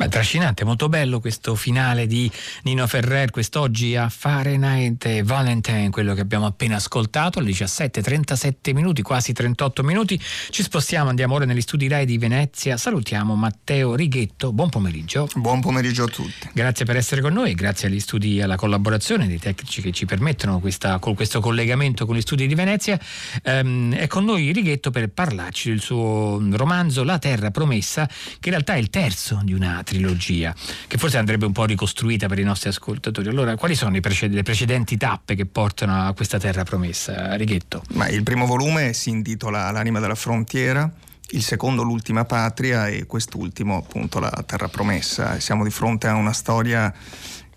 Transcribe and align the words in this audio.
Beh, 0.00 0.08
trascinante, 0.08 0.64
molto 0.64 0.88
bello 0.88 1.20
questo 1.20 1.54
finale 1.54 2.06
di 2.06 2.30
Nino 2.62 2.86
Ferrer 2.86 3.30
quest'oggi 3.30 3.96
a 3.96 4.08
Fahrenheit 4.08 5.20
Valentine, 5.24 5.90
quello 5.90 6.14
che 6.14 6.22
abbiamo 6.22 6.46
appena 6.46 6.76
ascoltato, 6.76 7.38
alle 7.38 7.50
17.37 7.50 8.72
minuti, 8.72 9.02
quasi 9.02 9.34
38 9.34 9.82
minuti. 9.82 10.18
Ci 10.48 10.62
spostiamo, 10.62 11.10
andiamo 11.10 11.34
ora 11.34 11.44
negli 11.44 11.60
studi 11.60 11.86
RAI 11.86 12.06
di 12.06 12.16
Venezia. 12.16 12.78
Salutiamo 12.78 13.34
Matteo 13.34 13.94
Righetto, 13.94 14.54
buon 14.54 14.70
pomeriggio. 14.70 15.28
Buon 15.34 15.60
pomeriggio 15.60 16.04
a 16.04 16.06
tutti. 16.06 16.48
Grazie 16.54 16.86
per 16.86 16.96
essere 16.96 17.20
con 17.20 17.34
noi, 17.34 17.52
grazie 17.52 17.88
agli 17.88 18.00
studi 18.00 18.38
e 18.38 18.44
alla 18.44 18.56
collaborazione 18.56 19.26
dei 19.26 19.38
tecnici 19.38 19.82
che 19.82 19.92
ci 19.92 20.06
permettono 20.06 20.60
questa, 20.60 20.98
questo 20.98 21.40
collegamento 21.40 22.06
con 22.06 22.16
gli 22.16 22.22
studi 22.22 22.46
di 22.46 22.54
Venezia. 22.54 22.98
Ehm, 23.42 23.94
è 23.94 24.06
con 24.06 24.24
noi 24.24 24.50
Righetto 24.50 24.90
per 24.90 25.10
parlarci 25.10 25.68
del 25.68 25.82
suo 25.82 26.42
romanzo 26.52 27.04
La 27.04 27.18
Terra 27.18 27.50
Promessa, 27.50 28.06
che 28.06 28.48
in 28.48 28.52
realtà 28.52 28.72
è 28.72 28.78
il 28.78 28.88
terzo 28.88 29.42
di 29.44 29.52
una 29.52 29.82
trilogia, 29.90 30.54
che 30.86 30.98
forse 30.98 31.18
andrebbe 31.18 31.46
un 31.46 31.52
po' 31.52 31.64
ricostruita 31.64 32.28
per 32.28 32.38
i 32.38 32.44
nostri 32.44 32.68
ascoltatori. 32.68 33.28
Allora, 33.28 33.56
quali 33.56 33.74
sono 33.74 33.98
preced- 34.00 34.32
le 34.32 34.44
precedenti 34.44 34.96
tappe 34.96 35.34
che 35.34 35.46
portano 35.46 36.06
a 36.06 36.12
questa 36.12 36.38
terra 36.38 36.62
promessa, 36.62 37.34
Righetto? 37.34 37.82
Ma 37.94 38.08
il 38.08 38.22
primo 38.22 38.46
volume 38.46 38.92
si 38.92 39.10
intitola 39.10 39.70
L'anima 39.72 39.98
della 39.98 40.14
frontiera, 40.14 40.88
il 41.30 41.42
secondo 41.42 41.82
L'ultima 41.82 42.24
patria 42.24 42.86
e 42.86 43.06
quest'ultimo 43.06 43.78
appunto 43.78 44.20
La 44.20 44.44
terra 44.46 44.68
promessa. 44.68 45.40
Siamo 45.40 45.64
di 45.64 45.70
fronte 45.70 46.06
a 46.06 46.14
una 46.14 46.32
storia 46.32 46.92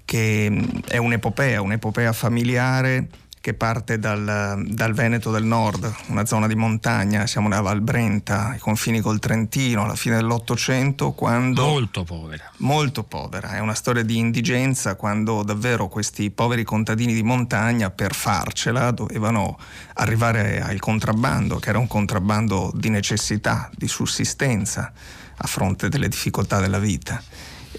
che 0.04 0.82
è 0.88 0.98
un'epopea, 0.98 1.62
un'epopea 1.62 2.14
familiare 2.14 3.08
che 3.44 3.54
parte 3.54 4.00
dal, 4.00 4.64
dal, 4.66 4.94
Veneto 4.94 5.30
del 5.30 5.44
Nord, 5.44 5.94
una 6.08 6.26
zona 6.26 6.48
di 6.48 6.56
montagna, 6.56 7.28
siamo 7.28 7.50
nella 7.50 7.60
Val 7.60 7.82
Brenta, 7.82 8.52
ai 8.52 8.58
confini 8.58 9.02
col 9.02 9.20
Trentino, 9.20 9.84
alla 9.84 9.98
fine 9.98 10.16
dell'Ottocento, 10.16 11.12
quando... 11.12 11.66
Molto 11.66 12.06
povera. 12.06 12.50
Molto 12.60 13.04
povera, 13.04 13.56
è 13.56 13.60
una 13.60 13.74
storia 13.74 14.02
di 14.02 14.18
indigenza 14.18 14.96
quando 14.96 15.44
davvero 15.44 15.90
questi 15.90 16.32
poveri 16.32 16.64
contadini 16.64 17.14
di 17.14 17.22
montagna 17.22 17.90
per 17.90 18.14
farcela 18.14 18.92
dovevano 18.92 19.60
arrivare 19.96 20.62
al 20.62 20.80
contrabbando, 20.80 21.60
che 21.60 21.68
era 21.68 21.80
un 21.80 21.88
contrabbando 21.88 22.72
di 22.74 22.88
necessità, 22.88 23.70
di 23.76 23.90
sussistenza, 23.90 24.90
a 25.36 25.48
fronte 25.48 25.90
delle 25.90 26.08
difficoltà 26.08 26.62
della 26.62 26.80
vita. 26.80 27.22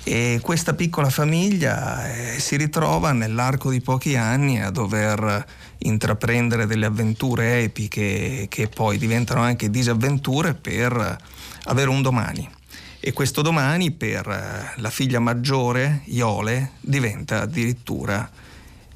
E 0.07 0.39
questa 0.43 0.75
piccola 0.75 1.09
famiglia 1.09 2.13
eh, 2.13 2.39
si 2.39 2.57
ritrova 2.57 3.13
nell'arco 3.13 3.71
di 3.71 3.81
pochi 3.81 4.17
anni 4.17 4.61
a 4.61 4.69
dover 4.69 5.47
intraprendere 5.79 6.67
delle 6.67 6.85
avventure 6.85 7.63
epiche 7.63 8.45
che 8.51 8.69
poi 8.69 8.99
diventano 8.99 9.41
anche 9.41 9.71
disavventure 9.71 10.53
per 10.53 11.19
avere 11.65 11.89
un 11.89 12.03
domani. 12.03 12.47
E 13.01 13.13
questo 13.15 13.41
domani 13.41 13.93
per 13.93 14.29
eh, 14.29 14.81
la 14.81 14.91
figlia 14.91 15.21
maggiore, 15.21 16.03
Iole, 16.05 16.73
diventa 16.81 17.41
addirittura 17.41 18.31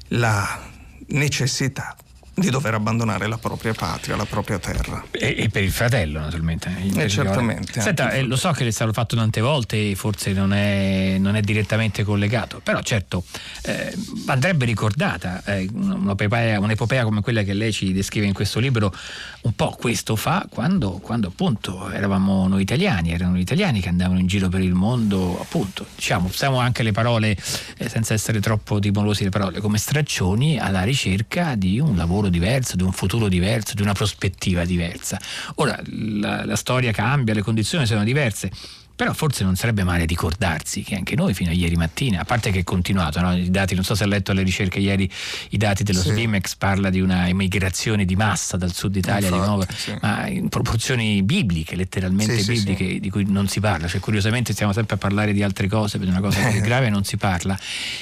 la 0.09 0.61
necessità 1.07 1.95
di 2.39 2.49
dover 2.49 2.73
abbandonare 2.73 3.27
la 3.27 3.37
propria 3.37 3.73
patria, 3.73 4.15
la 4.15 4.25
propria 4.25 4.59
terra. 4.59 5.03
E, 5.11 5.35
e 5.37 5.49
per 5.49 5.63
il 5.63 5.71
fratello, 5.71 6.19
naturalmente. 6.19 6.71
Eh, 6.95 7.09
certamente. 7.09 7.81
Senta, 7.81 8.11
eh, 8.11 8.23
lo 8.23 8.35
so 8.35 8.51
che 8.51 8.65
è 8.65 8.71
stato 8.71 8.93
fatto 8.93 9.15
tante 9.15 9.41
volte 9.41 9.91
e 9.91 9.95
forse 9.95 10.31
non 10.31 10.53
è, 10.53 11.17
non 11.19 11.35
è, 11.35 11.41
direttamente 11.41 12.03
collegato, 12.03 12.59
però 12.63 12.81
certo 12.81 13.23
eh, 13.63 13.93
andrebbe 14.27 14.65
ricordata 14.65 15.43
eh, 15.45 15.67
un'epopea, 15.71 16.59
un'epopea, 16.59 17.03
come 17.03 17.21
quella 17.21 17.43
che 17.43 17.53
lei 17.53 17.71
ci 17.71 17.91
descrive 17.93 18.27
in 18.27 18.33
questo 18.33 18.59
libro, 18.59 18.93
un 19.41 19.53
po' 19.53 19.75
questo 19.79 20.15
fa 20.15 20.45
quando, 20.49 20.99
quando 21.01 21.27
appunto 21.27 21.89
eravamo 21.89 22.47
noi 22.47 22.61
italiani, 22.61 23.11
erano 23.11 23.35
gli 23.35 23.41
italiani 23.41 23.81
che 23.81 23.89
andavano 23.89 24.19
in 24.19 24.27
giro 24.27 24.49
per 24.49 24.61
il 24.61 24.73
mondo, 24.73 25.39
appunto, 25.39 25.85
diciamo, 25.95 26.27
usiamo 26.27 26.59
anche 26.59 26.83
le 26.83 26.91
parole, 26.91 27.37
eh, 27.77 27.89
senza 27.89 28.13
essere 28.13 28.39
troppo 28.39 28.79
timorosi 28.79 29.23
le 29.23 29.29
parole, 29.29 29.59
come 29.59 29.77
straccioni 29.77 30.59
alla 30.59 30.83
ricerca 30.83 31.55
di 31.55 31.79
un 31.79 31.95
lavoro 31.95 32.28
diverso, 32.29 32.75
di 32.75 32.83
un 32.83 32.91
futuro 32.91 33.27
diverso, 33.27 33.73
di 33.73 33.81
una 33.81 33.93
prospettiva 33.93 34.65
diversa. 34.65 35.19
Ora 35.55 35.79
la, 35.85 36.45
la 36.45 36.55
storia 36.55 36.91
cambia, 36.91 37.33
le 37.33 37.41
condizioni 37.41 37.85
sono 37.85 38.03
diverse. 38.03 38.51
Però 38.99 39.13
forse 39.13 39.45
non 39.45 39.55
sarebbe 39.55 39.85
male 39.85 40.03
ricordarsi 40.03 40.83
che 40.83 40.93
anche 40.93 41.15
noi 41.15 41.33
fino 41.33 41.51
a 41.51 41.53
ieri 41.53 41.77
mattina, 41.77 42.19
a 42.19 42.25
parte 42.25 42.51
che 42.51 42.59
è 42.59 42.63
continuato, 42.65 43.21
no? 43.21 43.33
i 43.33 43.49
dati, 43.49 43.73
non 43.73 43.85
so 43.85 43.95
se 43.95 44.03
ha 44.03 44.07
letto 44.07 44.33
le 44.33 44.43
ricerche 44.43 44.79
ieri, 44.79 45.09
i 45.51 45.57
dati 45.57 45.83
dello 45.83 46.01
sì. 46.01 46.09
Slimex 46.09 46.55
parla 46.55 46.89
di 46.89 46.99
una 46.99 47.29
immigrazione 47.29 48.03
di 48.03 48.17
massa 48.17 48.57
dal 48.57 48.73
sud 48.73 48.97
Italia 48.97 49.29
Infatti, 49.29 49.41
di 49.41 49.47
nuovo, 49.47 49.65
sì. 49.73 49.97
ma 50.01 50.27
in 50.27 50.49
proporzioni 50.49 51.23
bibliche, 51.23 51.77
letteralmente 51.77 52.39
sì, 52.39 52.51
bibliche, 52.51 52.99
di 52.99 53.09
cui 53.09 53.23
non 53.25 53.47
si 53.47 53.61
parla. 53.61 53.87
Cioè, 53.87 54.01
curiosamente 54.01 54.51
stiamo 54.51 54.73
sempre 54.73 54.95
a 54.95 54.97
parlare 54.97 55.31
di 55.31 55.43
altre 55.43 55.69
cose, 55.69 55.97
per 55.97 56.09
una 56.09 56.19
cosa 56.19 56.49
più 56.49 56.59
grave 56.59 56.89
non 56.89 57.05
si 57.05 57.15
parla. 57.15 57.57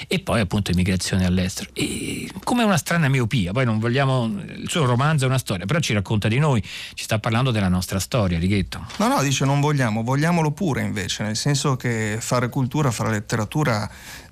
E 0.08 0.18
poi 0.18 0.40
appunto 0.40 0.72
immigrazione 0.72 1.28
all'estero. 1.28 1.70
E 1.74 2.28
come 2.44 2.64
una 2.64 2.78
strana 2.78 3.08
miopia, 3.08 3.52
poi 3.52 3.66
non 3.66 3.78
vogliamo, 3.78 4.26
il 4.26 4.68
suo 4.68 4.86
romanzo 4.86 5.26
è 5.26 5.28
una 5.28 5.38
storia, 5.38 5.68
però 5.68 5.78
ci 5.78 5.94
racconta 5.94 6.28
di 6.28 6.40
noi, 6.40 6.60
ci 6.96 7.04
sta 7.04 7.20
parlando 7.20 7.52
della 7.52 7.70
nostra 7.70 8.00
storia, 8.00 8.40
Righetto. 8.40 8.84
No, 8.98 9.08
no, 9.10 9.22
dice 9.22 9.46
non 9.46 9.60
vogliamo, 9.60 10.02
vogliamolo 10.02 10.50
pure 10.50 10.86
invece, 10.88 11.24
nel 11.24 11.36
senso 11.36 11.76
che 11.76 12.18
fare 12.20 12.50
cultura, 12.50 12.90
fare 12.90 13.12
letteratura 13.12 13.88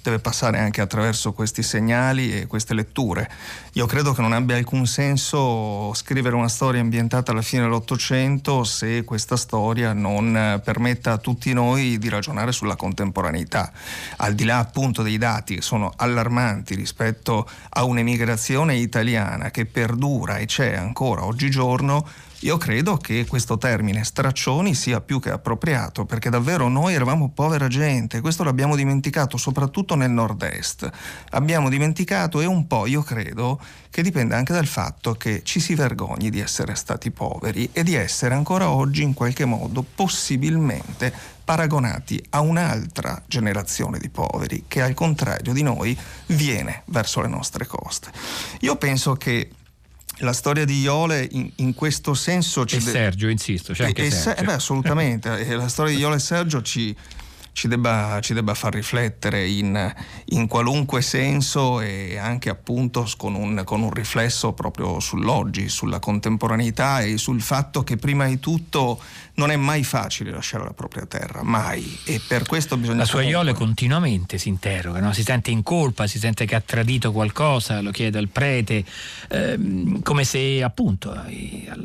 deve 0.06 0.20
passare 0.20 0.60
anche 0.60 0.82
attraverso 0.82 1.34
questi 1.34 1.64
segnali 1.64 2.32
e 2.32 2.48
queste 2.48 2.76
letture. 2.76 3.30
Io 3.74 3.88
credo 3.88 4.14
che 4.14 4.22
non 4.22 4.34
abbia 4.34 4.56
alcun 4.56 4.86
senso 4.86 5.94
scrivere 5.96 6.36
una 6.36 6.48
storia 6.48 6.80
ambientata 6.80 7.32
alla 7.32 7.42
fine 7.42 7.64
dell'Ottocento 7.64 8.64
se 8.64 9.04
questa 9.04 9.36
storia 9.36 9.94
non 9.94 10.62
permetta 10.64 11.14
a 11.14 11.18
tutti 11.18 11.52
noi 11.54 11.98
di 11.98 12.10
ragionare 12.10 12.52
sulla 12.52 12.76
contemporaneità. 12.76 13.72
Al 14.18 14.36
di 14.36 14.46
là 14.46 14.60
appunto 14.60 15.02
dei 15.02 15.18
dati 15.18 15.56
che 15.56 15.62
sono 15.62 15.92
allarmanti 15.96 16.76
rispetto 16.76 17.50
a 17.70 17.84
un'emigrazione 17.84 18.76
italiana 18.76 19.50
che 19.50 19.66
perdura 19.66 20.38
e 20.38 20.46
c'è 20.46 20.76
ancora 20.76 21.26
oggigiorno, 21.26 22.08
io 22.45 22.57
credo 22.57 22.97
che 22.97 23.25
questo 23.25 23.57
termine 23.57 24.03
straccioni 24.03 24.75
sia 24.75 25.01
più 25.01 25.19
che 25.19 25.31
appropriato 25.31 26.06
perché 26.06 26.29
davvero 26.29 26.67
noi 26.67 26.94
eravamo 26.94 27.31
povera 27.31 27.67
gente, 27.67 28.22
questo 28.22 28.44
l'abbiamo 28.44 28.75
dimenticato 28.75 29.35
soprattutto 29.35 29.95
nel 29.95 30.11
nord-est. 30.11 30.88
Abbiamo 31.31 31.69
dimenticato 31.69 32.41
e 32.41 32.45
un 32.45 32.67
po' 32.67 32.85
io 32.85 33.01
credo 33.01 33.59
che 33.89 34.03
dipende 34.03 34.35
anche 34.35 34.53
dal 34.53 34.67
fatto 34.67 35.13
che 35.13 35.41
ci 35.44 35.59
si 35.59 35.73
vergogni 35.73 36.29
di 36.29 36.39
essere 36.39 36.75
stati 36.75 37.09
poveri 37.09 37.69
e 37.72 37.81
di 37.81 37.95
essere 37.95 38.35
ancora 38.35 38.69
oggi 38.69 39.01
in 39.01 39.16
qualche 39.16 39.45
modo 39.45 39.83
possibilmente 39.95 41.12
paragonati 41.44 42.23
a 42.29 42.41
un'altra 42.41 43.23
generazione 43.25 43.97
di 43.97 44.09
poveri 44.09 44.66
che 44.67 44.83
al 44.83 44.94
contrario 44.94 45.51
di 45.51 45.63
noi 45.63 45.97
viene 46.27 46.83
verso 46.85 47.22
le 47.22 47.27
nostre 47.27 47.66
coste. 47.66 48.12
Io 48.59 48.75
penso 48.75 49.16
che 49.16 49.50
la 50.20 50.34
storia 50.34 50.66
di 50.66 50.80
Iole 50.80 51.28
in, 51.31 51.50
in 51.58 51.74
questo 51.74 52.14
senso 52.14 52.66
ci 52.66 52.78
e 52.78 52.80
de- 52.80 52.92
Sergio 52.92 53.28
insisto 53.28 53.74
c'è 53.74 53.86
anche 53.86 54.06
e, 54.06 54.12
Sergio. 54.12 54.42
Eh 54.42 54.46
beh, 54.46 54.53
assolutamente 54.53 55.46
la 55.56 55.68
storia 55.68 55.94
di 55.94 56.00
Iole 56.00 56.16
e 56.16 56.20
Sergio 56.20 56.62
ci, 56.62 56.96
ci 57.52 57.68
debba, 57.68 58.20
ci 58.22 58.34
debba 58.34 58.54
far 58.54 58.74
riflettere 58.74 59.48
in, 59.48 59.94
in, 60.25 60.48
qualunque 60.48 61.02
senso 61.02 61.81
e 61.81 62.18
anche 62.18 62.50
appunto 62.50 63.09
con 63.18 63.36
un, 63.36 63.62
con 63.66 63.81
un, 63.81 63.92
riflesso 63.92 64.54
proprio 64.54 65.00
sull'oggi, 65.00 65.70
sulla 65.70 66.00
contemporaneità 66.00 67.02
e 67.02 67.18
sul 67.18 67.42
fatto 67.42 67.84
che 67.84 67.98
prima 67.98 68.25
di 68.25 68.40
tutto 68.40 69.00
non 69.35 69.51
è 69.51 69.56
mai 69.56 69.84
facile 69.84 70.31
lasciare 70.31 70.63
la 70.63 70.73
propria 70.73 71.06
terra, 71.06 71.44
mai. 71.44 72.00
E 72.06 72.22
per 72.25 72.46
questo 72.46 72.78
bisogna... 72.78 73.00
La 73.00 73.06
sua 73.06 73.23
Iole 73.23 73.53
continuamente 73.53 74.38
si 74.38 74.50
interroga, 74.50 75.00
no? 75.00 75.12
si 75.13 75.23
sente 75.23 75.51
in 75.51 75.63
colpa, 75.63 76.07
si 76.07 76.19
sente 76.19 76.46
che 76.46 76.56
ha 76.56 76.62
tradito 76.62 77.12
qualcosa, 77.12 77.81
lo 77.81 77.91
chiede 77.91 78.18
al 78.18 78.29
prete, 78.29 78.85
ehm, 79.29 80.01
come 80.01 80.24
se 80.24 80.63
appunto 80.63 81.13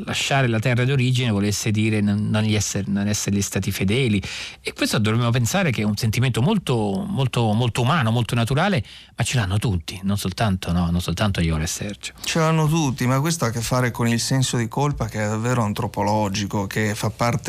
lasciare 0.05 0.47
la 0.47 0.59
terra 0.59 0.85
d'origine 0.85 1.29
volesse 1.31 1.71
dire 1.71 1.99
non, 1.99 2.29
non, 2.29 2.45
essere, 2.45 2.85
non 2.87 3.07
essergli 3.07 3.41
stati 3.41 3.71
fedeli. 3.71 4.21
E 4.61 4.73
questo 4.73 4.97
dovremmo 4.99 5.29
pensare 5.31 5.71
che 5.71 5.81
è 5.81 5.85
un 5.85 5.97
sentimento 5.97 6.41
molto, 6.41 7.05
molto, 7.07 7.51
molto 7.51 7.81
umano, 7.81 8.11
molto 8.11 8.33
naturale, 8.35 8.83
ma 9.15 9.23
ce 9.23 9.37
l'hanno 9.37 9.57
tutti, 9.57 9.99
non 10.03 10.17
soltanto, 10.17 10.71
no, 10.71 10.89
non 10.89 11.01
soltanto 11.01 11.41
io 11.41 11.57
e 11.57 11.67
Sergio. 11.67 12.13
Ce 12.23 12.39
l'hanno 12.39 12.67
tutti, 12.67 13.05
ma 13.05 13.19
questo 13.19 13.43
ha 13.43 13.49
a 13.49 13.51
che 13.51 13.61
fare 13.61 13.91
con 13.91 14.07
il 14.07 14.19
senso 14.19 14.55
di 14.55 14.67
colpa 14.69 15.07
che 15.07 15.21
è 15.21 15.27
davvero 15.27 15.63
antropologico, 15.63 16.65
che 16.65 16.95
fa 16.95 17.09
parte 17.09 17.40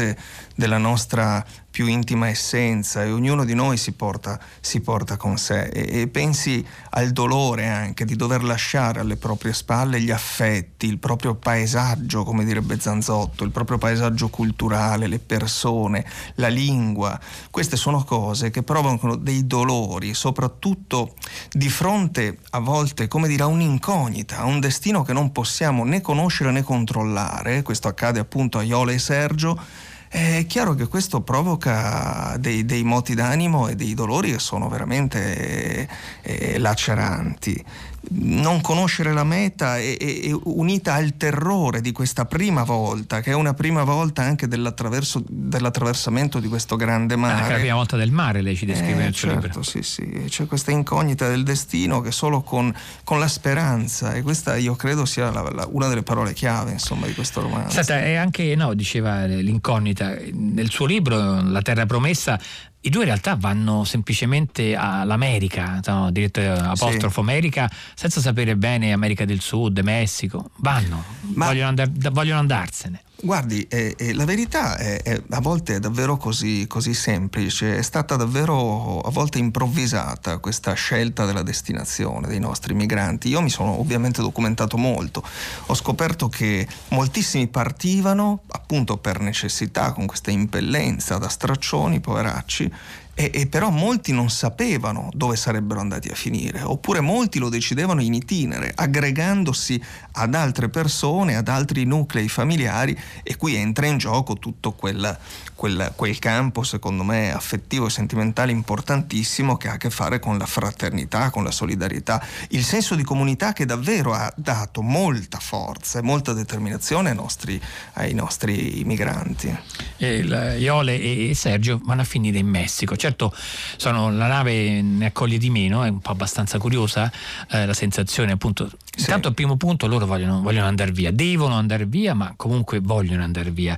della 0.54 0.78
nostra 0.78 1.44
più 1.72 1.86
intima 1.86 2.28
essenza 2.28 3.02
e 3.02 3.10
ognuno 3.10 3.46
di 3.46 3.54
noi 3.54 3.78
si 3.78 3.92
porta, 3.92 4.38
si 4.60 4.82
porta 4.82 5.16
con 5.16 5.38
sé 5.38 5.68
e, 5.68 6.02
e, 6.02 6.06
pensi 6.06 6.64
al 6.90 7.12
dolore 7.12 7.66
anche 7.66 8.04
di 8.04 8.14
dover 8.14 8.44
lasciare 8.44 9.00
alle 9.00 9.16
proprie 9.16 9.54
spalle 9.54 9.98
gli 9.98 10.10
affetti, 10.10 10.86
il 10.86 10.98
proprio 10.98 11.34
paesaggio, 11.34 12.24
come 12.24 12.44
direbbe 12.44 12.78
Zanzotto, 12.78 13.42
il 13.42 13.50
proprio 13.50 13.78
paesaggio 13.78 14.28
culturale, 14.28 15.06
le 15.06 15.18
persone, 15.18 16.04
la 16.34 16.48
lingua. 16.48 17.18
Queste 17.50 17.76
sono 17.76 18.04
cose 18.04 18.50
che 18.50 18.62
provocano 18.62 19.16
dei 19.16 19.46
dolori, 19.46 20.12
soprattutto 20.12 21.14
di 21.50 21.70
fronte 21.70 22.36
a 22.50 22.58
volte, 22.58 23.08
come 23.08 23.28
dire, 23.28 23.44
a 23.44 23.46
un'incognita, 23.46 24.40
a 24.40 24.44
un 24.44 24.60
destino 24.60 25.04
che 25.04 25.14
non 25.14 25.32
possiamo 25.32 25.84
né 25.84 26.02
conoscere 26.02 26.50
né 26.50 26.62
controllare. 26.62 27.62
Questo 27.62 27.88
accade 27.88 28.20
appunto 28.20 28.58
a 28.58 28.62
Iole 28.62 28.92
e 28.92 28.98
Sergio 28.98 29.90
È 30.12 30.44
chiaro 30.46 30.74
che 30.74 30.88
questo 30.88 31.22
provoca 31.22 32.36
dei, 32.38 32.66
dei 32.66 32.84
moti 32.84 33.14
d'animo 33.14 33.68
e 33.68 33.76
dei 33.76 33.94
dolori 33.94 34.32
che 34.32 34.38
sono 34.38 34.68
veramente 34.68 35.88
eh, 36.20 36.58
laceranti 36.58 37.64
non 38.10 38.60
conoscere 38.60 39.12
la 39.12 39.24
meta 39.24 39.78
è, 39.78 39.96
è, 39.96 40.30
unita 40.44 40.94
al 40.94 41.16
terrore 41.16 41.80
di 41.80 41.92
questa 41.92 42.24
prima 42.24 42.64
volta, 42.64 43.20
che 43.20 43.30
è 43.30 43.34
una 43.34 43.54
prima 43.54 43.84
volta 43.84 44.22
anche 44.22 44.48
dell'attraversamento 44.48 46.40
di 46.40 46.48
questo 46.48 46.76
grande 46.76 47.16
mare. 47.16 47.40
Anche 47.40 47.52
la 47.52 47.58
prima 47.58 47.74
volta 47.74 47.96
del 47.96 48.10
mare, 48.10 48.42
lei 48.42 48.56
ci 48.56 48.66
descrive 48.66 49.00
eh, 49.00 49.04
nel 49.04 49.14
suo 49.14 49.28
certo, 49.28 49.46
libro. 49.46 49.62
Sì, 49.62 49.82
sì, 49.82 50.24
c'è 50.28 50.46
questa 50.46 50.70
incognita 50.72 51.28
del 51.28 51.44
destino 51.44 52.00
che 52.00 52.10
solo 52.10 52.42
con, 52.42 52.74
con 53.04 53.18
la 53.18 53.28
speranza, 53.28 54.14
e 54.14 54.22
questa 54.22 54.56
io 54.56 54.74
credo 54.74 55.04
sia 55.04 55.30
la, 55.30 55.42
la, 55.50 55.68
una 55.70 55.86
delle 55.88 56.02
parole 56.02 56.32
chiave 56.32 56.72
insomma, 56.72 57.06
di 57.06 57.14
questo 57.14 57.40
romanzo. 57.40 57.70
Senta, 57.70 58.02
e 58.02 58.16
anche, 58.16 58.54
no, 58.56 58.74
diceva 58.74 59.24
l'incognita, 59.24 60.16
nel 60.32 60.70
suo 60.70 60.86
libro 60.86 61.40
La 61.42 61.62
Terra 61.62 61.86
Promessa 61.86 62.38
i 62.84 62.90
due 62.90 63.02
in 63.02 63.06
realtà 63.06 63.36
vanno 63.36 63.84
semplicemente 63.84 64.74
all'America, 64.74 65.80
no? 65.86 66.10
diretto 66.10 66.40
apostrofo 66.40 67.22
sì. 67.22 67.30
America, 67.30 67.70
senza 67.94 68.20
sapere 68.20 68.56
bene 68.56 68.92
America 68.92 69.24
del 69.24 69.40
Sud, 69.40 69.78
Messico. 69.80 70.50
Vanno, 70.56 71.04
vogliono, 71.20 71.68
andar, 71.68 71.90
vogliono 72.10 72.40
andarsene. 72.40 73.02
Guardi, 73.24 73.64
eh, 73.68 73.94
eh, 73.96 74.14
la 74.14 74.24
verità 74.24 74.76
è, 74.76 75.00
è, 75.00 75.22
a 75.30 75.40
volte 75.40 75.76
è 75.76 75.78
davvero 75.78 76.16
così, 76.16 76.66
così, 76.66 76.92
semplice, 76.92 77.76
è 77.78 77.82
stata 77.82 78.16
davvero 78.16 78.98
a 78.98 79.10
volte 79.10 79.38
improvvisata 79.38 80.38
questa 80.38 80.72
scelta 80.72 81.24
della 81.24 81.44
destinazione 81.44 82.26
dei 82.26 82.40
nostri 82.40 82.74
migranti. 82.74 83.28
Io 83.28 83.40
mi 83.40 83.48
sono 83.48 83.78
ovviamente 83.78 84.22
documentato 84.22 84.76
molto, 84.76 85.22
ho 85.66 85.74
scoperto 85.74 86.28
che 86.28 86.66
moltissimi 86.88 87.46
partivano 87.46 88.42
appunto 88.48 88.96
per 88.96 89.20
necessità, 89.20 89.92
con 89.92 90.06
questa 90.06 90.32
impellenza 90.32 91.16
da 91.18 91.28
straccioni, 91.28 92.00
poveracci, 92.00 92.72
e, 93.14 93.30
e, 93.34 93.46
però 93.46 93.68
molti 93.68 94.12
non 94.12 94.30
sapevano 94.30 95.10
dove 95.12 95.36
sarebbero 95.36 95.80
andati 95.80 96.08
a 96.08 96.14
finire, 96.14 96.62
oppure 96.62 97.00
molti 97.00 97.38
lo 97.38 97.50
decidevano 97.50 98.00
in 98.00 98.14
itinere, 98.14 98.72
aggregandosi 98.74 99.80
ad 100.12 100.34
altre 100.34 100.70
persone, 100.70 101.36
ad 101.36 101.48
altri 101.48 101.84
nuclei 101.84 102.28
familiari 102.28 102.98
e 103.22 103.36
qui 103.36 103.54
entra 103.54 103.86
in 103.86 103.98
gioco 103.98 104.38
tutto 104.38 104.72
quel, 104.72 105.16
quel, 105.54 105.92
quel 105.94 106.18
campo, 106.18 106.62
secondo 106.62 107.02
me, 107.02 107.32
affettivo 107.32 107.86
e 107.86 107.90
sentimentale 107.90 108.50
importantissimo 108.50 109.56
che 109.56 109.68
ha 109.68 109.72
a 109.72 109.76
che 109.76 109.90
fare 109.90 110.18
con 110.18 110.38
la 110.38 110.46
fraternità, 110.46 111.30
con 111.30 111.44
la 111.44 111.50
solidarietà, 111.50 112.24
il 112.50 112.64
senso 112.64 112.94
di 112.94 113.02
comunità 113.02 113.52
che 113.52 113.66
davvero 113.66 114.14
ha 114.14 114.32
dato 114.36 114.80
molta 114.80 115.38
forza 115.38 115.98
e 115.98 116.02
molta 116.02 116.32
determinazione 116.32 117.10
ai 117.10 117.16
nostri, 117.16 117.60
ai 117.94 118.14
nostri 118.14 118.82
migranti. 118.86 119.54
Il, 119.98 120.56
Iole 120.58 120.98
e 120.98 121.32
Sergio 121.34 121.78
vanno 121.84 122.00
a 122.00 122.04
finire 122.04 122.38
in 122.38 122.46
Messico 122.46 122.96
certo 123.02 123.34
sono, 123.76 124.12
la 124.12 124.28
nave 124.28 124.80
ne 124.80 125.06
accoglie 125.06 125.38
di 125.38 125.50
meno, 125.50 125.82
è 125.82 125.88
un 125.88 125.98
po' 125.98 126.12
abbastanza 126.12 126.58
curiosa 126.58 127.10
eh, 127.50 127.66
la 127.66 127.74
sensazione 127.74 128.32
appunto. 128.32 128.70
Sì. 128.94 129.00
Intanto 129.00 129.28
al 129.28 129.34
primo 129.34 129.56
punto 129.56 129.86
loro 129.86 130.06
vogliono, 130.06 130.40
vogliono 130.40 130.66
andare 130.66 130.92
via, 130.92 131.10
devono 131.10 131.54
andare 131.54 131.86
via, 131.86 132.14
ma 132.14 132.34
comunque 132.36 132.78
vogliono 132.78 133.24
andare 133.24 133.50
via. 133.50 133.76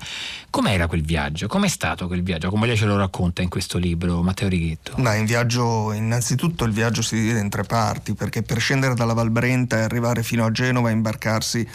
Com'era 0.51 0.87
quel 0.87 1.03
viaggio? 1.03 1.47
Com'è 1.47 1.69
stato 1.69 2.07
quel 2.07 2.23
viaggio? 2.23 2.51
Come 2.51 2.67
lei 2.67 2.77
ce 2.77 2.85
lo 2.85 2.97
racconta 2.97 3.41
in 3.41 3.49
questo 3.49 3.79
libro, 3.79 4.23
Matteo 4.23 4.49
Righetto? 4.49 4.95
Ma 4.99 5.15
in 5.15 5.25
viaggio, 5.25 5.93
innanzitutto 5.93 6.65
il 6.65 6.73
viaggio 6.73 7.01
si 7.01 7.15
divide 7.17 7.41
in 7.41 7.49
tre 7.49 7.63
parti, 7.63 8.15
perché 8.15 8.43
per 8.43 8.59
scendere 8.59 8.95
dalla 8.95 9.15
Val 9.15 9.31
Brenta 9.31 9.79
e 9.79 9.83
arrivare 9.83 10.23
fino 10.23 10.45
a 10.45 10.51
Genova 10.51 10.91
e 10.91 10.93
imbarcarsi 10.93 11.67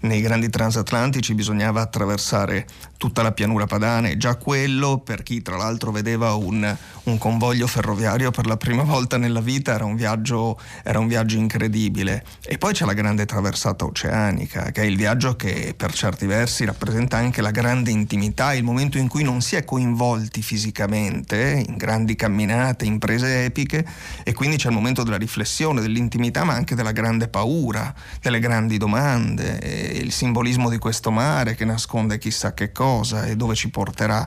nei 0.00 0.20
grandi 0.20 0.48
transatlantici 0.50 1.34
bisognava 1.34 1.80
attraversare 1.80 2.66
tutta 2.96 3.22
la 3.22 3.32
pianura 3.32 3.66
padana 3.66 4.08
e 4.08 4.16
già 4.16 4.36
quello 4.36 4.98
per 4.98 5.22
chi 5.22 5.42
tra 5.42 5.56
l'altro 5.56 5.90
vedeva 5.90 6.34
un, 6.34 6.76
un, 7.04 7.18
convoglio 7.18 7.66
ferroviario 7.66 8.30
per 8.30 8.46
la 8.46 8.56
prima 8.56 8.82
volta 8.82 9.18
nella 9.18 9.40
vita 9.40 9.74
era 9.74 9.84
un, 9.84 9.96
viaggio, 9.96 10.58
era 10.82 10.98
un 10.98 11.06
viaggio 11.06 11.36
incredibile. 11.36 12.24
E 12.42 12.58
poi 12.58 12.72
c'è 12.72 12.84
la 12.84 12.94
grande 12.94 13.26
traversata 13.26 13.84
oceanica 13.84 14.70
che 14.70 14.82
è 14.82 14.84
il 14.84 14.96
viaggio 14.96 15.36
che 15.36 15.74
per 15.76 15.92
certi 15.92 16.26
versi 16.26 16.64
rappresenta 16.64 17.16
anche 17.16 17.42
la 17.42 17.50
grande 17.50 17.90
intimità 17.90 18.54
il 18.54 18.64
momento 18.64 18.98
in 18.98 19.08
cui 19.08 19.22
non 19.22 19.40
si 19.40 19.56
è 19.56 19.64
coinvolti 19.64 20.42
fisicamente 20.42 21.64
in 21.66 21.76
grandi 21.76 22.16
camminate, 22.16 22.84
imprese 22.84 23.44
epiche 23.44 23.84
e 24.22 24.32
quindi 24.32 24.56
c'è 24.56 24.68
il 24.68 24.74
momento 24.74 25.02
della 25.02 25.18
riflessione, 25.18 25.80
dell'intimità 25.80 26.44
ma 26.44 26.54
anche 26.54 26.74
della 26.74 26.92
grande 26.92 27.28
paura, 27.28 27.94
delle 28.20 28.38
grandi 28.38 28.78
domande 28.78 29.60
il 29.86 30.12
simbolismo 30.12 30.68
di 30.68 30.78
questo 30.78 31.10
mare 31.10 31.54
che 31.54 31.64
nasconde 31.64 32.18
chissà 32.18 32.54
che 32.54 32.72
cosa 32.72 33.26
e 33.26 33.36
dove 33.36 33.54
ci 33.54 33.70
porterà. 33.70 34.26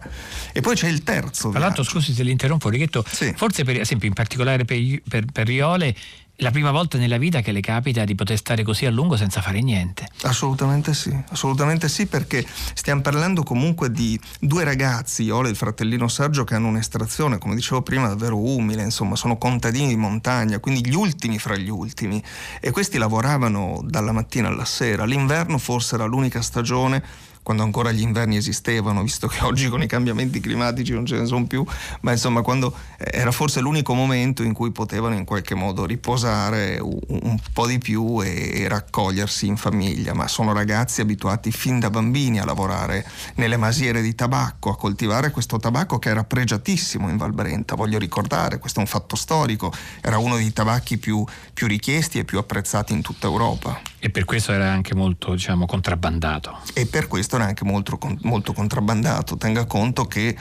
E 0.51 0.61
poi 0.61 0.75
c'è 0.75 0.87
il 0.87 1.03
terzo. 1.03 1.49
Tra 1.49 1.59
l'altro, 1.59 1.83
scusi 1.83 2.13
se 2.13 2.23
l'interrompo, 2.23 2.69
Righetto, 2.69 3.03
sì. 3.09 3.33
forse 3.35 3.63
per 3.63 3.79
esempio 3.79 4.07
in 4.07 4.13
particolare 4.13 4.65
per, 4.65 4.79
per, 5.07 5.25
per 5.31 5.45
Riole 5.47 5.95
la 6.41 6.51
prima 6.51 6.71
volta 6.71 6.97
nella 6.97 7.17
vita 7.17 7.41
che 7.41 7.51
le 7.51 7.59
capita 7.59 8.05
di 8.05 8.15
poter 8.15 8.37
stare 8.37 8.63
così 8.63 8.85
a 8.85 8.91
lungo 8.91 9.17
senza 9.17 9.41
fare 9.41 9.61
niente. 9.61 10.07
Assolutamente 10.23 10.93
sì, 10.93 11.15
assolutamente 11.29 11.89
sì, 11.89 12.05
perché 12.05 12.45
stiamo 12.73 13.01
parlando 13.01 13.43
comunque 13.43 13.91
di 13.91 14.19
due 14.39 14.63
ragazzi, 14.63 15.23
Iole 15.23 15.47
e 15.47 15.51
il 15.51 15.57
fratellino 15.57 16.07
Sergio, 16.07 16.43
che 16.43 16.55
hanno 16.55 16.67
un'estrazione, 16.67 17.37
come 17.37 17.55
dicevo 17.55 17.81
prima, 17.81 18.07
davvero 18.07 18.37
umile, 18.37 18.83
insomma, 18.83 19.15
sono 19.15 19.37
contadini 19.37 19.87
di 19.87 19.97
montagna, 19.97 20.59
quindi 20.59 20.87
gli 20.87 20.95
ultimi 20.95 21.39
fra 21.39 21.55
gli 21.55 21.69
ultimi. 21.69 22.23
E 22.59 22.71
questi 22.71 22.97
lavoravano 22.97 23.81
dalla 23.83 24.11
mattina 24.11 24.47
alla 24.47 24.65
sera. 24.65 25.05
L'inverno 25.05 25.57
forse 25.57 25.95
era 25.95 26.05
l'unica 26.05 26.41
stagione 26.41 27.03
quando 27.43 27.63
ancora 27.63 27.91
gli 27.91 28.01
inverni 28.01 28.37
esistevano, 28.37 29.01
visto 29.01 29.27
che 29.27 29.43
oggi 29.43 29.69
con 29.69 29.81
i 29.81 29.87
cambiamenti 29.87 30.39
climatici 30.39 30.93
non 30.93 31.05
ce 31.05 31.17
ne 31.17 31.25
sono 31.25 31.45
più, 31.45 31.65
ma 32.01 32.11
insomma 32.11 32.41
quando 32.41 32.73
eh, 32.97 33.09
era 33.11 33.31
forse 33.31 33.59
l'unico 33.59 33.93
momento 33.93 34.43
in 34.43 34.53
cui 34.53 34.71
potevano 34.71 35.15
in 35.15 35.25
qualche 35.25 35.55
modo 35.55 35.85
riposare 35.85 36.79
un, 36.79 37.37
po' 37.53 37.67
di 37.67 37.77
più 37.77 38.21
e 38.23 38.67
raccogliersi 38.67 39.47
in 39.47 39.57
famiglia, 39.57 40.13
ma 40.13 40.27
sono 40.27 40.53
ragazzi 40.53 41.01
abituati 41.01 41.51
fin 41.51 41.79
da 41.79 41.89
bambini 41.89 42.39
a 42.39 42.45
lavorare 42.45 43.05
nelle 43.35 43.57
masiere 43.57 44.01
di 44.01 44.13
tabacco, 44.15 44.69
a 44.69 44.77
coltivare 44.77 45.31
questo 45.31 45.57
tabacco 45.57 45.99
che 45.99 46.09
era 46.09 46.23
pregiatissimo 46.23 47.09
in 47.09 47.17
Val 47.17 47.33
Brenta, 47.33 47.75
voglio 47.75 47.97
ricordare, 47.97 48.59
questo 48.59 48.79
è 48.79 48.81
un 48.81 48.87
fatto 48.87 49.15
storico, 49.15 49.71
era 50.01 50.17
uno 50.17 50.35
dei 50.35 50.53
tabacchi 50.53 50.97
più, 50.97 51.23
più 51.53 51.67
richiesti 51.67 52.19
e 52.19 52.25
più 52.25 52.37
apprezzati 52.37 52.93
in 52.93 53.01
tutta 53.01 53.27
Europa. 53.27 53.79
E 53.99 54.09
per 54.09 54.25
questo 54.25 54.53
era 54.53 54.71
anche 54.71 54.95
molto 54.95 55.33
diciamo, 55.33 55.65
contrabbandato. 55.65 56.59
E 56.73 56.85
per 56.85 57.07
questo 57.07 57.28
era 57.35 57.45
anche 57.45 57.65
molto, 57.65 57.97
molto 58.21 58.53
contrabbandato. 58.53 59.37
Tenga 59.37 59.65
conto 59.65 60.05
che 60.05 60.35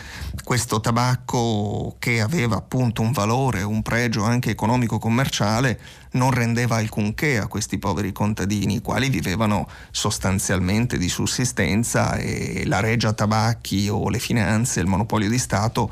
questo 0.44 0.81
tabacco 0.81 1.96
che 1.99 2.20
aveva 2.20 2.56
appunto 2.56 3.02
un 3.02 3.12
valore, 3.12 3.62
un 3.62 3.82
pregio 3.82 4.25
anche 4.25 4.50
economico-commerciale, 4.50 5.81
non 6.13 6.31
rendeva 6.31 6.77
alcunché 6.77 7.39
a 7.39 7.46
questi 7.46 7.79
poveri 7.79 8.13
contadini, 8.13 8.77
i 8.77 8.81
quali 8.81 9.08
vivevano 9.10 9.69
sostanzialmente 9.91 10.96
di 10.96 11.08
sussistenza 11.08 12.17
e 12.17 12.65
la 12.67 12.81
Regia 12.81 13.13
Tabacchi 13.13 13.89
o 13.89 14.08
le 14.08 14.19
finanze, 14.19 14.81
il 14.81 14.86
monopolio 14.86 15.29
di 15.29 15.39
Stato 15.39 15.91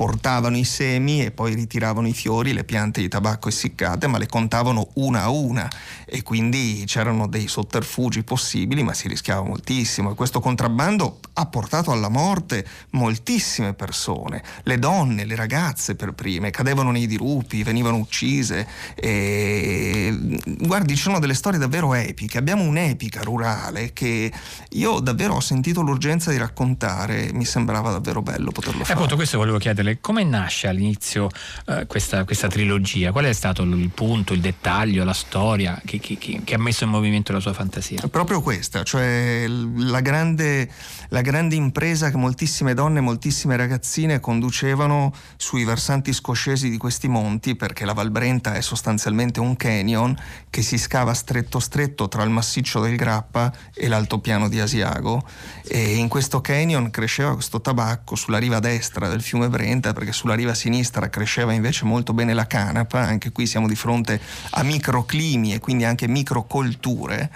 portavano 0.00 0.56
i 0.56 0.64
semi 0.64 1.22
e 1.22 1.30
poi 1.30 1.52
ritiravano 1.52 2.08
i 2.08 2.14
fiori, 2.14 2.54
le 2.54 2.64
piante 2.64 3.02
di 3.02 3.08
tabacco 3.08 3.50
essiccate, 3.50 4.06
ma 4.06 4.16
le 4.16 4.26
contavano 4.26 4.88
una 4.94 5.24
a 5.24 5.28
una. 5.28 5.70
E 6.06 6.22
quindi 6.22 6.84
c'erano 6.86 7.28
dei 7.28 7.46
sotterfugi 7.48 8.22
possibili, 8.22 8.82
ma 8.82 8.94
si 8.94 9.08
rischiava 9.08 9.42
moltissimo. 9.42 10.12
E 10.12 10.14
questo 10.14 10.40
contrabbando 10.40 11.18
ha 11.34 11.44
portato 11.44 11.92
alla 11.92 12.08
morte 12.08 12.66
moltissime 12.92 13.74
persone, 13.74 14.42
le 14.62 14.78
donne, 14.78 15.26
le 15.26 15.36
ragazze 15.36 15.94
per 15.96 16.12
prime, 16.12 16.48
cadevano 16.48 16.90
nei 16.92 17.06
dirupi, 17.06 17.62
venivano 17.62 17.98
uccise. 17.98 18.66
E 18.94 20.16
guardi, 20.60 20.96
ci 20.96 21.02
sono 21.02 21.18
delle 21.18 21.34
storie 21.34 21.58
davvero 21.58 21.92
epiche, 21.92 22.38
abbiamo 22.38 22.62
un'epica 22.62 23.20
rurale 23.20 23.92
che 23.92 24.32
io 24.70 24.98
davvero 25.00 25.34
ho 25.34 25.40
sentito 25.40 25.82
l'urgenza 25.82 26.30
di 26.30 26.38
raccontare, 26.38 27.28
mi 27.34 27.44
sembrava 27.44 27.90
davvero 27.90 28.22
bello 28.22 28.50
poterlo 28.50 28.82
fare. 28.82 28.94
Appunto 28.94 29.16
questo 29.16 29.36
volevo 29.36 29.58
chiedere 29.58 29.89
Gabriele, 29.90 29.98
come 30.00 30.24
nasce 30.24 30.68
all'inizio 30.68 31.28
eh, 31.66 31.86
questa, 31.86 32.24
questa, 32.24 32.48
trilogia? 32.48 33.12
Qual 33.12 33.24
è 33.24 33.32
stato 33.32 33.62
il 33.62 33.90
punto, 33.90 34.32
il 34.32 34.40
dettaglio, 34.40 35.04
la 35.04 35.12
storia 35.12 35.80
che, 35.84 35.98
che, 35.98 36.16
che, 36.18 36.54
ha 36.54 36.58
messo 36.58 36.84
in 36.84 36.90
movimento 36.90 37.32
la 37.32 37.40
sua 37.40 37.52
fantasia? 37.52 38.06
Proprio 38.08 38.40
questa, 38.40 38.82
cioè 38.82 39.46
la 39.48 40.00
grande, 40.00 40.70
la 41.08 41.20
grande 41.20 41.54
impresa 41.54 42.10
che 42.10 42.16
moltissime 42.16 42.74
donne, 42.74 43.00
moltissime 43.00 43.56
ragazzine 43.56 44.20
conducevano 44.20 45.12
sui 45.36 45.64
versanti 45.64 46.12
scoscesi 46.12 46.70
di 46.70 46.76
questi 46.76 47.08
monti, 47.08 47.56
perché 47.56 47.84
la 47.84 47.92
Val 47.92 48.10
Brenta 48.10 48.54
è 48.54 48.60
sostanzialmente 48.60 49.40
un 49.40 49.56
canyon 49.56 50.16
che 50.48 50.62
si 50.62 50.78
scava 50.78 51.14
stretto 51.14 51.58
stretto 51.58 52.08
tra 52.08 52.22
il 52.22 52.30
massiccio 52.30 52.80
del 52.80 52.96
Grappa 52.96 53.52
e 53.74 53.88
l'altopiano 53.88 54.48
di 54.48 54.60
Asiago 54.60 55.26
e 55.64 55.96
in 55.96 56.08
questo 56.08 56.40
canyon 56.40 56.90
cresceva 56.90 57.34
questo 57.34 57.60
tabacco 57.60 58.14
sulla 58.14 58.38
riva 58.38 58.60
destra 58.60 59.08
del 59.08 59.22
fiume 59.22 59.48
Brenta 59.48 59.79
lenta 59.80 59.92
perché 59.94 60.12
sulla 60.12 60.34
riva 60.34 60.54
sinistra 60.54 61.08
cresceva 61.08 61.52
invece 61.52 61.86
molto 61.86 62.12
bene 62.12 62.34
la 62.34 62.46
canapa, 62.46 63.00
anche 63.00 63.32
qui 63.32 63.46
siamo 63.46 63.66
di 63.66 63.74
fronte 63.74 64.20
a 64.50 64.62
microclimi 64.62 65.54
e 65.54 65.58
quindi 65.58 65.84
anche 65.84 66.06
microcolture 66.06 67.30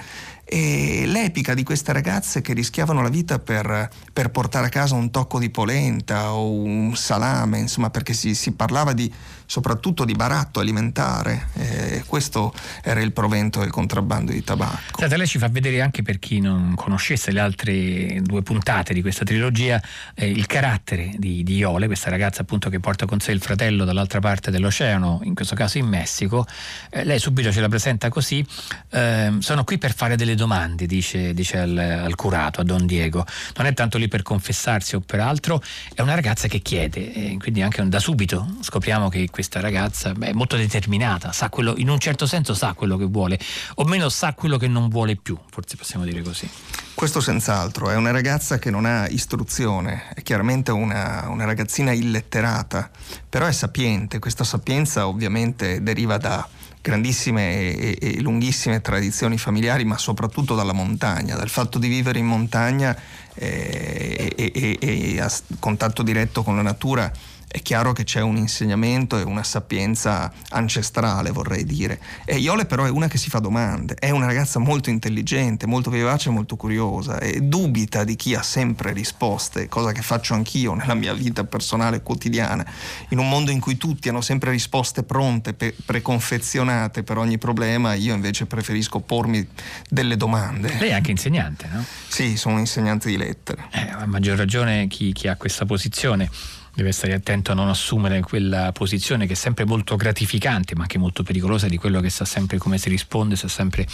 e 0.44 1.04
l'epica 1.06 1.54
di 1.54 1.62
queste 1.62 1.92
ragazze 1.92 2.40
che 2.40 2.52
rischiavano 2.52 3.02
la 3.02 3.08
vita 3.08 3.38
per, 3.38 3.88
per 4.12 4.30
portare 4.30 4.66
a 4.66 4.68
casa 4.68 4.94
un 4.94 5.10
tocco 5.10 5.38
di 5.38 5.50
polenta 5.50 6.32
o 6.32 6.52
un 6.52 6.94
salame, 6.96 7.58
insomma 7.58 7.90
perché 7.90 8.12
si, 8.12 8.34
si 8.34 8.52
parlava 8.52 8.92
di, 8.92 9.12
soprattutto 9.46 10.04
di 10.04 10.14
baratto 10.14 10.60
alimentare. 10.60 11.48
Eh, 11.54 12.04
questo 12.06 12.52
era 12.82 13.00
il 13.00 13.12
provento 13.12 13.60
del 13.60 13.70
contrabbando 13.70 14.32
di 14.32 14.42
tabacco. 14.42 14.98
Senta, 14.98 15.16
lei 15.16 15.26
ci 15.26 15.38
fa 15.38 15.48
vedere 15.48 15.80
anche 15.80 16.02
per 16.02 16.18
chi 16.18 16.40
non 16.40 16.74
conoscesse 16.74 17.30
le 17.30 17.40
altre 17.40 18.20
due 18.22 18.42
puntate 18.42 18.94
di 18.94 19.00
questa 19.00 19.24
trilogia 19.24 19.82
eh, 20.14 20.28
il 20.28 20.46
carattere 20.46 21.12
di, 21.16 21.42
di, 21.42 21.56
Iole, 21.56 21.86
questa 21.86 22.10
ragazza 22.10 22.42
appunto 22.42 22.70
che 22.70 22.80
porta 22.80 23.06
con 23.06 23.20
sé 23.20 23.32
il 23.32 23.40
fratello 23.40 23.84
dall'altra 23.84 24.20
parte 24.20 24.50
dell'oceano, 24.50 25.20
in 25.24 25.34
questo 25.34 25.54
caso 25.54 25.78
in 25.78 25.86
Messico. 25.86 26.46
Eh, 26.90 27.04
lei 27.04 27.18
subito 27.18 27.52
ce 27.52 27.60
la 27.60 27.68
presenta 27.68 28.08
così. 28.08 28.44
Ehm, 28.90 29.40
sono 29.40 29.64
qui 29.64 29.78
per 29.78 29.94
fare 29.94 30.16
delle 30.16 30.34
domande, 30.34 30.43
dice, 30.86 31.34
dice 31.34 31.58
al, 31.58 31.76
al, 31.76 32.14
curato, 32.14 32.60
a 32.60 32.64
Don 32.64 32.86
Diego. 32.86 33.24
Non 33.56 33.66
è 33.66 33.74
tanto 33.74 33.98
lì 33.98 34.08
per 34.08 34.22
confessarsi 34.22 34.94
o 34.94 35.00
per 35.00 35.20
altro, 35.20 35.62
è 35.94 36.00
una 36.00 36.14
ragazza 36.14 36.48
che 36.48 36.60
chiede, 36.60 37.36
quindi 37.38 37.62
anche 37.62 37.86
da 37.88 37.98
subito 37.98 38.56
scopriamo 38.60 39.08
che 39.08 39.28
questa 39.30 39.60
ragazza 39.60 40.12
beh, 40.12 40.28
è 40.28 40.32
molto 40.32 40.56
determinata, 40.56 41.32
sa 41.32 41.48
quello, 41.48 41.74
in 41.76 41.88
un 41.88 41.98
certo 41.98 42.26
senso 42.26 42.54
sa 42.54 42.72
quello 42.72 42.96
che 42.96 43.04
vuole, 43.04 43.38
o 43.76 43.84
meno 43.84 44.08
sa 44.08 44.34
quello 44.34 44.56
che 44.56 44.68
non 44.68 44.88
vuole 44.88 45.16
più, 45.16 45.38
forse 45.50 45.76
possiamo 45.76 46.04
dire 46.04 46.22
così. 46.22 46.48
Questo 46.94 47.20
senz'altro, 47.20 47.90
è 47.90 47.96
una 47.96 48.12
ragazza 48.12 48.58
che 48.58 48.70
non 48.70 48.84
ha 48.84 49.08
istruzione, 49.08 50.10
è 50.14 50.22
chiaramente 50.22 50.70
una, 50.70 51.26
una 51.28 51.44
ragazzina 51.44 51.92
illetterata, 51.92 52.90
però 53.28 53.46
è 53.46 53.52
sapiente, 53.52 54.18
questa 54.20 54.44
sapienza 54.44 55.08
ovviamente 55.08 55.82
deriva 55.82 56.18
da 56.18 56.48
grandissime 56.84 57.72
e, 57.74 57.98
e, 57.98 58.20
lunghissime 58.20 58.82
tradizioni 58.82 59.38
familiari, 59.38 59.86
ma 59.86 59.96
soprattutto 59.96 60.54
dalla 60.54 60.74
montagna, 60.74 61.34
dal 61.34 61.48
fatto 61.48 61.78
di 61.78 61.88
vivere 61.88 62.18
in 62.18 62.26
montagna 62.26 62.94
eh, 63.32 64.30
e, 64.36 64.78
e 64.78 65.18
a 65.18 65.32
contatto 65.58 66.02
diretto 66.02 66.42
con 66.42 66.56
la 66.56 66.62
natura 66.62 67.10
è 67.54 67.62
chiaro 67.62 67.92
che 67.92 68.02
c'è 68.02 68.20
un 68.20 68.36
insegnamento 68.36 69.16
e 69.16 69.22
una 69.22 69.44
sapienza 69.44 70.32
ancestrale, 70.48 71.30
vorrei 71.30 71.62
dire. 71.64 72.00
E 72.24 72.38
Iole 72.38 72.64
però 72.66 72.84
è 72.84 72.90
una 72.90 73.06
che 73.06 73.16
si 73.16 73.30
fa 73.30 73.38
domande, 73.38 73.94
è 73.94 74.10
una 74.10 74.26
ragazza 74.26 74.58
molto 74.58 74.90
intelligente, 74.90 75.64
molto 75.64 75.88
vivace, 75.88 76.30
molto 76.30 76.56
curiosa 76.56 77.20
e 77.20 77.42
dubita 77.42 78.02
di 78.02 78.16
chi 78.16 78.34
ha 78.34 78.42
sempre 78.42 78.92
risposte, 78.92 79.68
cosa 79.68 79.92
che 79.92 80.02
faccio 80.02 80.34
anch'io 80.34 80.74
nella 80.74 80.94
mia 80.94 81.14
vita 81.14 81.44
personale 81.44 82.02
quotidiana. 82.02 82.66
In 83.10 83.18
un 83.18 83.28
mondo 83.28 83.52
in 83.52 83.60
cui 83.60 83.76
tutti 83.76 84.08
hanno 84.08 84.20
sempre 84.20 84.50
risposte 84.50 85.04
pronte, 85.04 85.54
pe- 85.54 85.76
preconfezionate 85.84 87.04
per 87.04 87.18
ogni 87.18 87.38
problema, 87.38 87.94
io 87.94 88.14
invece 88.14 88.46
preferisco 88.46 88.98
pormi 88.98 89.46
delle 89.88 90.16
domande. 90.16 90.74
Lei 90.80 90.88
è 90.88 90.94
anche 90.94 91.12
insegnante, 91.12 91.68
no? 91.72 91.84
Sì, 92.08 92.36
sono 92.36 92.54
un 92.54 92.60
insegnante 92.62 93.08
di 93.08 93.16
lettere. 93.16 93.68
Eh, 93.70 93.90
a 93.92 94.06
maggior 94.06 94.36
ragione 94.36 94.88
chi, 94.88 95.12
chi 95.12 95.28
ha 95.28 95.36
questa 95.36 95.64
posizione 95.64 96.28
deve 96.74 96.92
stare 96.92 97.14
attento 97.14 97.52
a 97.52 97.54
non 97.54 97.68
assumere 97.68 98.20
quella 98.20 98.72
posizione 98.72 99.26
che 99.26 99.32
è 99.32 99.36
sempre 99.36 99.64
molto 99.64 99.96
gratificante 99.96 100.74
ma 100.74 100.82
anche 100.82 100.98
molto 100.98 101.22
pericolosa 101.22 101.68
di 101.68 101.76
quello 101.76 102.00
che 102.00 102.10
sa 102.10 102.24
sempre 102.24 102.58
come 102.58 102.78
si 102.78 102.88
risponde, 102.88 103.36
sa 103.36 103.48
sempre 103.48 103.86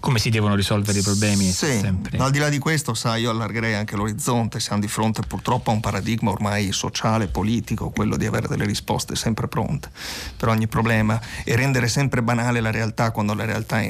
come 0.00 0.18
si 0.18 0.30
devono 0.30 0.54
risolvere 0.54 0.98
i 0.98 1.02
problemi. 1.02 1.44
Sì, 1.44 1.78
sempre... 1.78 2.18
al 2.18 2.30
di 2.30 2.38
là 2.38 2.48
di 2.48 2.58
questo, 2.58 2.94
sai, 2.94 3.22
io 3.22 3.30
allargherei 3.30 3.74
anche 3.74 3.96
l'orizzonte, 3.96 4.60
siamo 4.60 4.80
di 4.80 4.88
fronte 4.88 5.22
purtroppo 5.26 5.70
a 5.70 5.74
un 5.74 5.80
paradigma 5.80 6.30
ormai 6.30 6.72
sociale, 6.72 7.26
politico, 7.26 7.90
quello 7.90 8.16
di 8.16 8.26
avere 8.26 8.46
delle 8.46 8.64
risposte 8.64 9.16
sempre 9.16 9.48
pronte 9.48 9.90
per 10.36 10.48
ogni 10.48 10.68
problema 10.68 11.20
e 11.44 11.56
rendere 11.56 11.88
sempre 11.88 12.22
banale 12.22 12.60
la 12.60 12.70
realtà 12.70 13.10
quando 13.10 13.34
la 13.34 13.44
realtà 13.44 13.80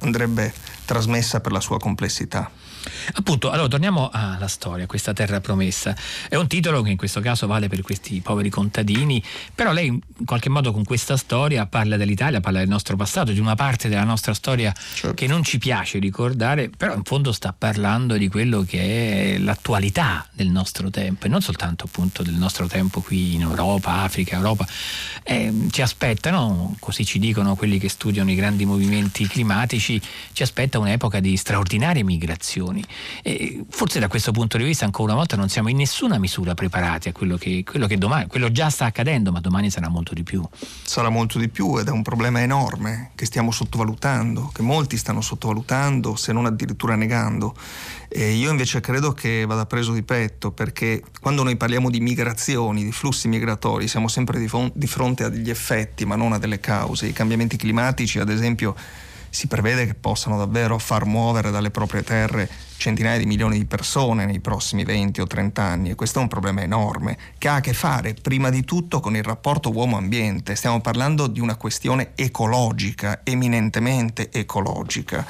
andrebbe 0.00 0.52
trasmessa 0.84 1.40
per 1.40 1.52
la 1.52 1.60
sua 1.60 1.78
complessità. 1.78 2.50
Appunto, 3.14 3.50
allora 3.50 3.68
torniamo 3.68 4.08
alla 4.12 4.48
storia, 4.48 4.86
questa 4.86 5.12
terra 5.12 5.40
promessa. 5.40 5.94
È 6.28 6.36
un 6.36 6.46
titolo 6.46 6.82
che 6.82 6.90
in 6.90 6.96
questo 6.96 7.20
caso 7.20 7.46
vale 7.46 7.68
per 7.68 7.82
questi 7.82 8.20
poveri 8.20 8.50
contadini, 8.50 9.22
però 9.54 9.72
lei 9.72 9.86
in 9.86 10.24
qualche 10.24 10.48
modo 10.48 10.72
con 10.72 10.84
questa 10.84 11.16
storia 11.16 11.66
parla 11.66 11.96
dell'Italia, 11.96 12.40
parla 12.40 12.60
del 12.60 12.68
nostro 12.68 12.96
passato, 12.96 13.32
di 13.32 13.40
una 13.40 13.54
parte 13.54 13.88
della 13.88 14.04
nostra 14.04 14.34
storia 14.34 14.72
certo. 14.72 15.14
che 15.14 15.26
non 15.26 15.42
ci 15.42 15.58
piace 15.58 15.98
ricordare, 15.98 16.70
però 16.74 16.94
in 16.94 17.02
fondo 17.04 17.32
sta 17.32 17.54
parlando 17.56 18.16
di 18.16 18.28
quello 18.28 18.62
che 18.62 19.34
è 19.34 19.38
l'attualità 19.38 20.26
del 20.32 20.48
nostro 20.48 20.90
tempo 20.90 21.26
e 21.26 21.28
non 21.28 21.40
soltanto 21.40 21.84
appunto 21.84 22.22
del 22.22 22.34
nostro 22.34 22.66
tempo 22.66 23.00
qui 23.00 23.34
in 23.34 23.42
Europa, 23.42 24.02
Africa, 24.02 24.36
Europa. 24.36 24.66
Eh, 25.22 25.68
ci 25.70 25.82
aspettano, 25.82 26.76
così 26.78 27.04
ci 27.04 27.18
dicono 27.18 27.54
quelli 27.54 27.78
che 27.78 27.88
studiano 27.88 28.30
i 28.30 28.34
grandi 28.34 28.64
movimenti 28.64 29.26
climatici, 29.26 30.00
ci 30.32 30.42
aspetta 30.42 30.78
un'epoca 30.78 31.20
di 31.20 31.36
straordinarie 31.36 32.02
migrazioni. 32.02 32.84
E 33.22 33.64
forse 33.68 33.98
da 33.98 34.08
questo 34.08 34.32
punto 34.32 34.56
di 34.56 34.64
vista 34.64 34.84
ancora 34.84 35.12
una 35.12 35.20
volta 35.20 35.36
non 35.36 35.48
siamo 35.48 35.68
in 35.68 35.76
nessuna 35.76 36.18
misura 36.18 36.54
preparati 36.54 37.08
a 37.08 37.12
quello 37.12 37.36
che, 37.36 37.64
quello 37.64 37.86
che 37.86 37.98
domani, 37.98 38.26
quello 38.26 38.50
già 38.50 38.70
sta 38.70 38.86
accadendo, 38.86 39.32
ma 39.32 39.40
domani 39.40 39.70
sarà 39.70 39.88
molto 39.88 40.14
di 40.14 40.22
più. 40.22 40.46
Sarà 40.82 41.08
molto 41.08 41.38
di 41.38 41.48
più 41.48 41.78
ed 41.78 41.88
è 41.88 41.90
un 41.90 42.02
problema 42.02 42.40
enorme 42.40 43.10
che 43.14 43.26
stiamo 43.26 43.50
sottovalutando, 43.50 44.50
che 44.52 44.62
molti 44.62 44.96
stanno 44.96 45.20
sottovalutando, 45.20 46.16
se 46.16 46.32
non 46.32 46.46
addirittura 46.46 46.94
negando. 46.94 47.54
E 48.08 48.32
io 48.32 48.50
invece 48.50 48.80
credo 48.80 49.12
che 49.12 49.44
vada 49.46 49.66
preso 49.66 49.92
di 49.92 50.02
petto 50.02 50.50
perché 50.50 51.02
quando 51.20 51.44
noi 51.44 51.56
parliamo 51.56 51.90
di 51.90 52.00
migrazioni, 52.00 52.82
di 52.82 52.90
flussi 52.90 53.28
migratori, 53.28 53.86
siamo 53.86 54.08
sempre 54.08 54.38
di, 54.40 54.48
fon- 54.48 54.72
di 54.74 54.88
fronte 54.88 55.24
a 55.24 55.28
degli 55.28 55.48
effetti 55.48 56.04
ma 56.04 56.16
non 56.16 56.32
a 56.32 56.38
delle 56.38 56.58
cause. 56.58 57.06
I 57.06 57.12
cambiamenti 57.12 57.56
climatici, 57.56 58.18
ad 58.18 58.28
esempio, 58.28 58.74
si 59.30 59.46
prevede 59.46 59.86
che 59.86 59.94
possano 59.94 60.36
davvero 60.36 60.76
far 60.78 61.04
muovere 61.04 61.52
dalle 61.52 61.70
proprie 61.70 62.02
terre 62.02 62.50
centinaia 62.80 63.18
di 63.18 63.26
milioni 63.26 63.58
di 63.58 63.66
persone 63.66 64.24
nei 64.24 64.40
prossimi 64.40 64.84
20 64.84 65.20
o 65.20 65.26
30 65.26 65.62
anni 65.62 65.90
e 65.90 65.94
questo 65.94 66.18
è 66.18 66.22
un 66.22 66.28
problema 66.28 66.62
enorme 66.62 67.18
che 67.36 67.48
ha 67.48 67.56
a 67.56 67.60
che 67.60 67.74
fare 67.74 68.14
prima 68.14 68.48
di 68.48 68.64
tutto 68.64 69.00
con 69.00 69.14
il 69.14 69.22
rapporto 69.22 69.70
uomo-ambiente. 69.70 70.56
Stiamo 70.56 70.80
parlando 70.80 71.26
di 71.26 71.40
una 71.40 71.56
questione 71.56 72.12
ecologica, 72.14 73.20
eminentemente 73.22 74.30
ecologica 74.32 75.26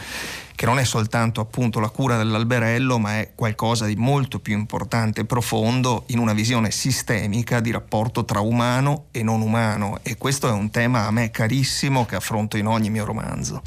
che 0.54 0.66
non 0.66 0.78
è 0.78 0.84
soltanto 0.84 1.40
appunto 1.40 1.80
la 1.80 1.88
cura 1.88 2.18
dell'alberello, 2.18 2.98
ma 2.98 3.18
è 3.18 3.30
qualcosa 3.34 3.86
di 3.86 3.96
molto 3.96 4.40
più 4.40 4.52
importante 4.52 5.22
e 5.22 5.24
profondo 5.24 6.04
in 6.08 6.18
una 6.18 6.34
visione 6.34 6.70
sistemica 6.70 7.60
di 7.60 7.70
rapporto 7.70 8.26
tra 8.26 8.40
umano 8.40 9.06
e 9.10 9.22
non 9.22 9.40
umano 9.40 10.00
e 10.02 10.18
questo 10.18 10.48
è 10.48 10.52
un 10.52 10.70
tema 10.70 11.06
a 11.06 11.10
me 11.10 11.30
carissimo 11.30 12.04
che 12.04 12.14
affronto 12.14 12.58
in 12.58 12.66
ogni 12.66 12.90
mio 12.90 13.06
romanzo. 13.06 13.62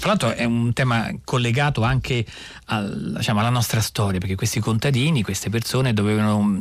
Tra 0.00 0.08
l'altro 0.08 0.32
è 0.32 0.44
un 0.44 0.72
tema 0.72 1.10
collegato 1.24 1.82
anche 1.82 2.24
al, 2.66 3.14
diciamo, 3.16 3.40
alla 3.40 3.50
nostra 3.50 3.80
storia, 3.80 4.18
perché 4.18 4.34
questi 4.34 4.60
contadini, 4.60 5.22
queste 5.22 5.50
persone 5.50 5.92
dovevano 5.92 6.58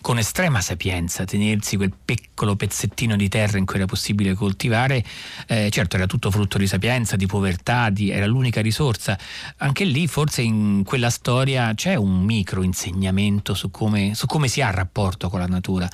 con 0.00 0.18
estrema 0.18 0.60
sapienza 0.60 1.24
tenersi 1.24 1.76
quel 1.76 1.92
piccolo 2.04 2.56
pezzettino 2.56 3.16
di 3.16 3.28
terra 3.28 3.58
in 3.58 3.66
cui 3.66 3.76
era 3.76 3.86
possibile 3.86 4.34
coltivare. 4.34 5.04
Eh, 5.46 5.68
certo 5.70 5.96
era 5.96 6.06
tutto 6.06 6.30
frutto 6.30 6.58
di 6.58 6.66
sapienza, 6.66 7.16
di 7.16 7.26
povertà, 7.26 7.90
di, 7.90 8.10
era 8.10 8.26
l'unica 8.26 8.60
risorsa. 8.60 9.18
Anche 9.58 9.84
lì 9.84 10.06
forse 10.06 10.42
in 10.42 10.82
quella 10.84 11.10
storia 11.10 11.72
c'è 11.74 11.94
un 11.94 12.22
micro 12.22 12.62
insegnamento 12.62 13.54
su 13.54 13.70
come, 13.70 14.14
su 14.14 14.26
come 14.26 14.48
si 14.48 14.62
ha 14.62 14.68
il 14.68 14.74
rapporto 14.74 15.28
con 15.28 15.40
la 15.40 15.46
natura. 15.46 15.88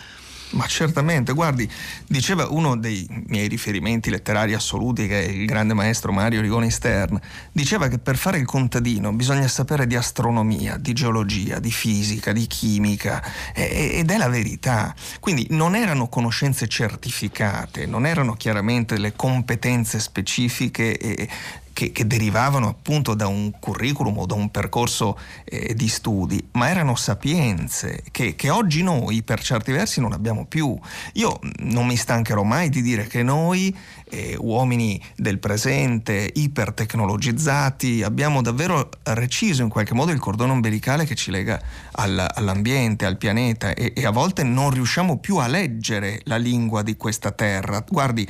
Ma 0.50 0.66
certamente, 0.66 1.32
guardi, 1.32 1.68
diceva 2.06 2.48
uno 2.48 2.76
dei 2.76 3.06
miei 3.26 3.48
riferimenti 3.48 4.10
letterari 4.10 4.54
assoluti, 4.54 5.06
che 5.06 5.24
è 5.24 5.28
il 5.28 5.44
grande 5.44 5.74
maestro 5.74 6.12
Mario 6.12 6.40
Rigoni 6.40 6.70
Stern, 6.70 7.20
diceva 7.50 7.88
che 7.88 7.98
per 7.98 8.16
fare 8.16 8.38
il 8.38 8.46
contadino 8.46 9.12
bisogna 9.12 9.48
sapere 9.48 9.86
di 9.86 9.96
astronomia, 9.96 10.76
di 10.76 10.92
geologia, 10.92 11.58
di 11.58 11.72
fisica, 11.72 12.32
di 12.32 12.46
chimica, 12.46 13.22
ed 13.54 14.10
è 14.10 14.16
la 14.16 14.28
verità. 14.28 14.94
Quindi 15.18 15.46
non 15.50 15.74
erano 15.74 16.08
conoscenze 16.08 16.68
certificate, 16.68 17.86
non 17.86 18.06
erano 18.06 18.34
chiaramente 18.34 18.94
delle 18.94 19.14
competenze 19.14 19.98
specifiche 19.98 20.96
e 20.96 21.28
che, 21.76 21.92
che, 21.92 22.06
derivavano 22.06 22.68
appunto 22.68 23.12
da 23.12 23.26
un 23.26 23.52
curriculum 23.61 24.16
o 24.16 24.25
da 24.25 24.33
un 24.33 24.50
percorso 24.50 25.18
eh, 25.45 25.75
di 25.75 25.88
studi, 25.88 26.42
ma 26.52 26.71
erano 26.71 26.95
sapienze 26.97 28.02
che, 28.11 28.35
che, 28.35 28.49
oggi 28.49 28.83
noi 28.83 29.23
per 29.23 29.42
certi 29.42 29.73
versi 29.73 30.00
non 30.00 30.14
abbiamo 30.14 30.47
più. 30.47 30.75
Io 31.14 31.38
non 31.59 31.87
mi 31.87 31.97
stancherò 31.97 32.45
mai 32.45 32.71
di 32.71 32.80
dire 32.80 33.06
che 33.06 33.23
noi, 33.23 33.76
eh, 34.09 34.35
uomini 34.38 34.99
del 35.16 35.38
presente, 35.38 36.30
ipertecnologizzati, 36.33 38.02
abbiamo 38.02 38.40
davvero 38.40 38.88
reciso 39.02 39.62
in 39.62 39.68
qualche 39.68 39.92
modo 39.92 40.12
il 40.12 40.18
cordone 40.18 40.52
ombelicale 40.52 41.04
che 41.04 41.14
ci 41.14 41.30
lega 41.30 41.61
al, 41.92 42.26
all'ambiente, 42.37 43.04
al 43.04 43.18
pianeta 43.18 43.75
e, 43.75 43.92
e, 43.95 44.06
a 44.06 44.11
volte 44.11 44.45
non 44.45 44.71
riusciamo 44.71 45.18
più 45.18 45.37
a 45.37 45.47
leggere 45.47 46.23
la 46.25 46.37
lingua 46.37 46.80
di 46.80 46.97
questa 46.97 47.33
terra. 47.33 47.85
Guardi, 47.87 48.26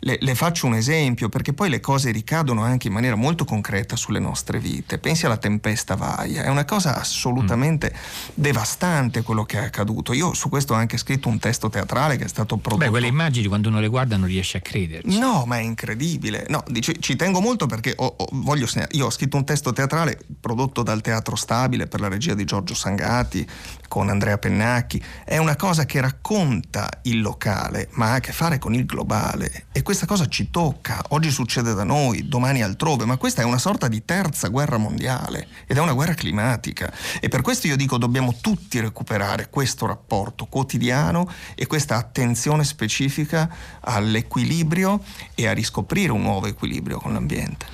le, 0.00 0.18
le 0.20 0.34
faccio 0.34 0.66
un 0.66 0.74
esempio 0.74 1.30
perché 1.30 1.54
poi 1.54 1.70
le 1.70 1.80
cose 1.80 2.10
ricadono 2.10 2.62
anche 2.62 2.88
in 2.90 2.96
maniera 2.96 3.14
molto 3.14 3.44
concreta 3.44 3.96
sulle 3.96 4.18
nostre 4.18 4.58
vite. 4.58 4.98
Pensi 4.98 5.24
alla 5.24 5.38
tempesta 5.38 5.94
Vaia, 5.94 6.42
è 6.42 6.48
una 6.48 6.64
cosa 6.64 6.98
assolutamente 6.98 7.92
mm. 7.94 8.28
devastante 8.34 9.22
quello 9.22 9.44
che 9.44 9.58
è 9.58 9.64
accaduto. 9.64 10.12
Io 10.12 10.34
su 10.34 10.48
questo 10.48 10.74
ho 10.74 10.76
anche 10.76 10.98
scritto 10.98 11.28
un 11.28 11.38
testo 11.38 11.70
teatrale 11.70 12.16
che 12.16 12.24
è 12.24 12.28
stato 12.28 12.56
prodotto. 12.56 12.84
Beh, 12.84 12.90
quelle 12.90 13.06
immagini 13.06 13.46
quando 13.46 13.68
uno 13.68 13.80
le 13.80 13.88
guarda 13.88 14.16
non 14.16 14.26
riesce 14.26 14.58
a 14.58 14.60
crederci. 14.60 15.18
No, 15.18 15.44
ma 15.46 15.58
è 15.58 15.62
incredibile. 15.62 16.46
No, 16.48 16.62
dici, 16.66 16.96
ci 17.00 17.16
tengo 17.16 17.40
molto 17.40 17.66
perché 17.66 17.94
ho, 17.96 18.14
ho, 18.16 18.28
voglio, 18.32 18.66
io 18.90 19.06
ho 19.06 19.10
scritto 19.10 19.36
un 19.36 19.44
testo 19.44 19.72
teatrale 19.72 20.18
prodotto 20.40 20.82
dal 20.82 21.00
Teatro 21.00 21.36
Stabile 21.36 21.86
per 21.86 22.00
la 22.00 22.08
regia 22.08 22.34
di 22.34 22.44
Giorgio 22.44 22.74
Sangati 22.74 23.46
con 23.90 24.08
Andrea 24.08 24.38
Pennacchi. 24.38 25.02
È 25.24 25.36
una 25.36 25.56
cosa 25.56 25.84
che 25.84 26.00
racconta 26.00 26.88
il 27.02 27.20
locale, 27.20 27.88
ma 27.94 28.12
ha 28.12 28.14
a 28.14 28.20
che 28.20 28.30
fare 28.30 28.60
con 28.60 28.72
il 28.72 28.86
globale. 28.86 29.64
E 29.72 29.82
questa 29.82 30.06
cosa 30.06 30.28
ci 30.28 30.48
tocca. 30.48 31.02
Oggi 31.08 31.32
succede 31.32 31.74
da 31.74 31.82
noi, 31.82 32.28
domani 32.28 32.62
altrove, 32.62 33.04
ma 33.04 33.16
questa 33.16 33.42
è 33.42 33.44
una 33.44 33.58
sorta 33.58 33.88
di 33.88 34.04
terza 34.04 34.46
guerra 34.46 34.76
mondiale 34.76 35.48
ed 35.66 35.76
è 35.76 35.80
una 35.80 35.92
guerra 35.92 36.14
climatica. 36.14 36.92
E 37.18 37.28
per 37.28 37.40
questo 37.42 37.66
io 37.66 37.74
dico 37.74 37.98
dobbiamo 37.98 38.36
tutti 38.40 38.78
recuperare 38.78 39.50
questo 39.50 39.86
rapporto 39.86 40.46
quotidiano 40.46 41.28
e 41.56 41.66
questa 41.66 41.96
attenzione 41.96 42.62
specifica 42.62 43.52
all'equilibrio 43.80 45.02
e 45.34 45.48
a 45.48 45.52
riscoprire 45.52 46.12
un 46.12 46.22
nuovo 46.22 46.46
equilibrio 46.46 47.00
con 47.00 47.12
l'ambiente 47.12 47.66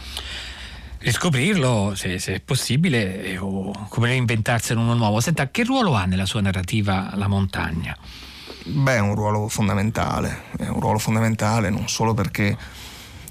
riscoprirlo 1.06 1.94
se, 1.94 2.18
se, 2.18 2.34
è 2.34 2.40
possibile 2.40 3.38
o 3.38 3.86
come 3.88 4.14
inventarsene 4.14 4.80
uno 4.80 4.94
nuovo. 4.94 5.20
Senta, 5.20 5.48
che 5.50 5.62
ruolo 5.62 5.94
ha 5.94 6.04
nella 6.04 6.26
sua 6.26 6.40
narrativa 6.40 7.12
la 7.14 7.28
montagna? 7.28 7.96
Beh, 8.64 8.96
è 8.96 8.98
un 8.98 9.14
ruolo 9.14 9.46
fondamentale, 9.46 10.42
è 10.58 10.66
un 10.66 10.80
ruolo 10.80 10.98
fondamentale 10.98 11.70
non 11.70 11.88
solo 11.88 12.12
perché 12.14 12.56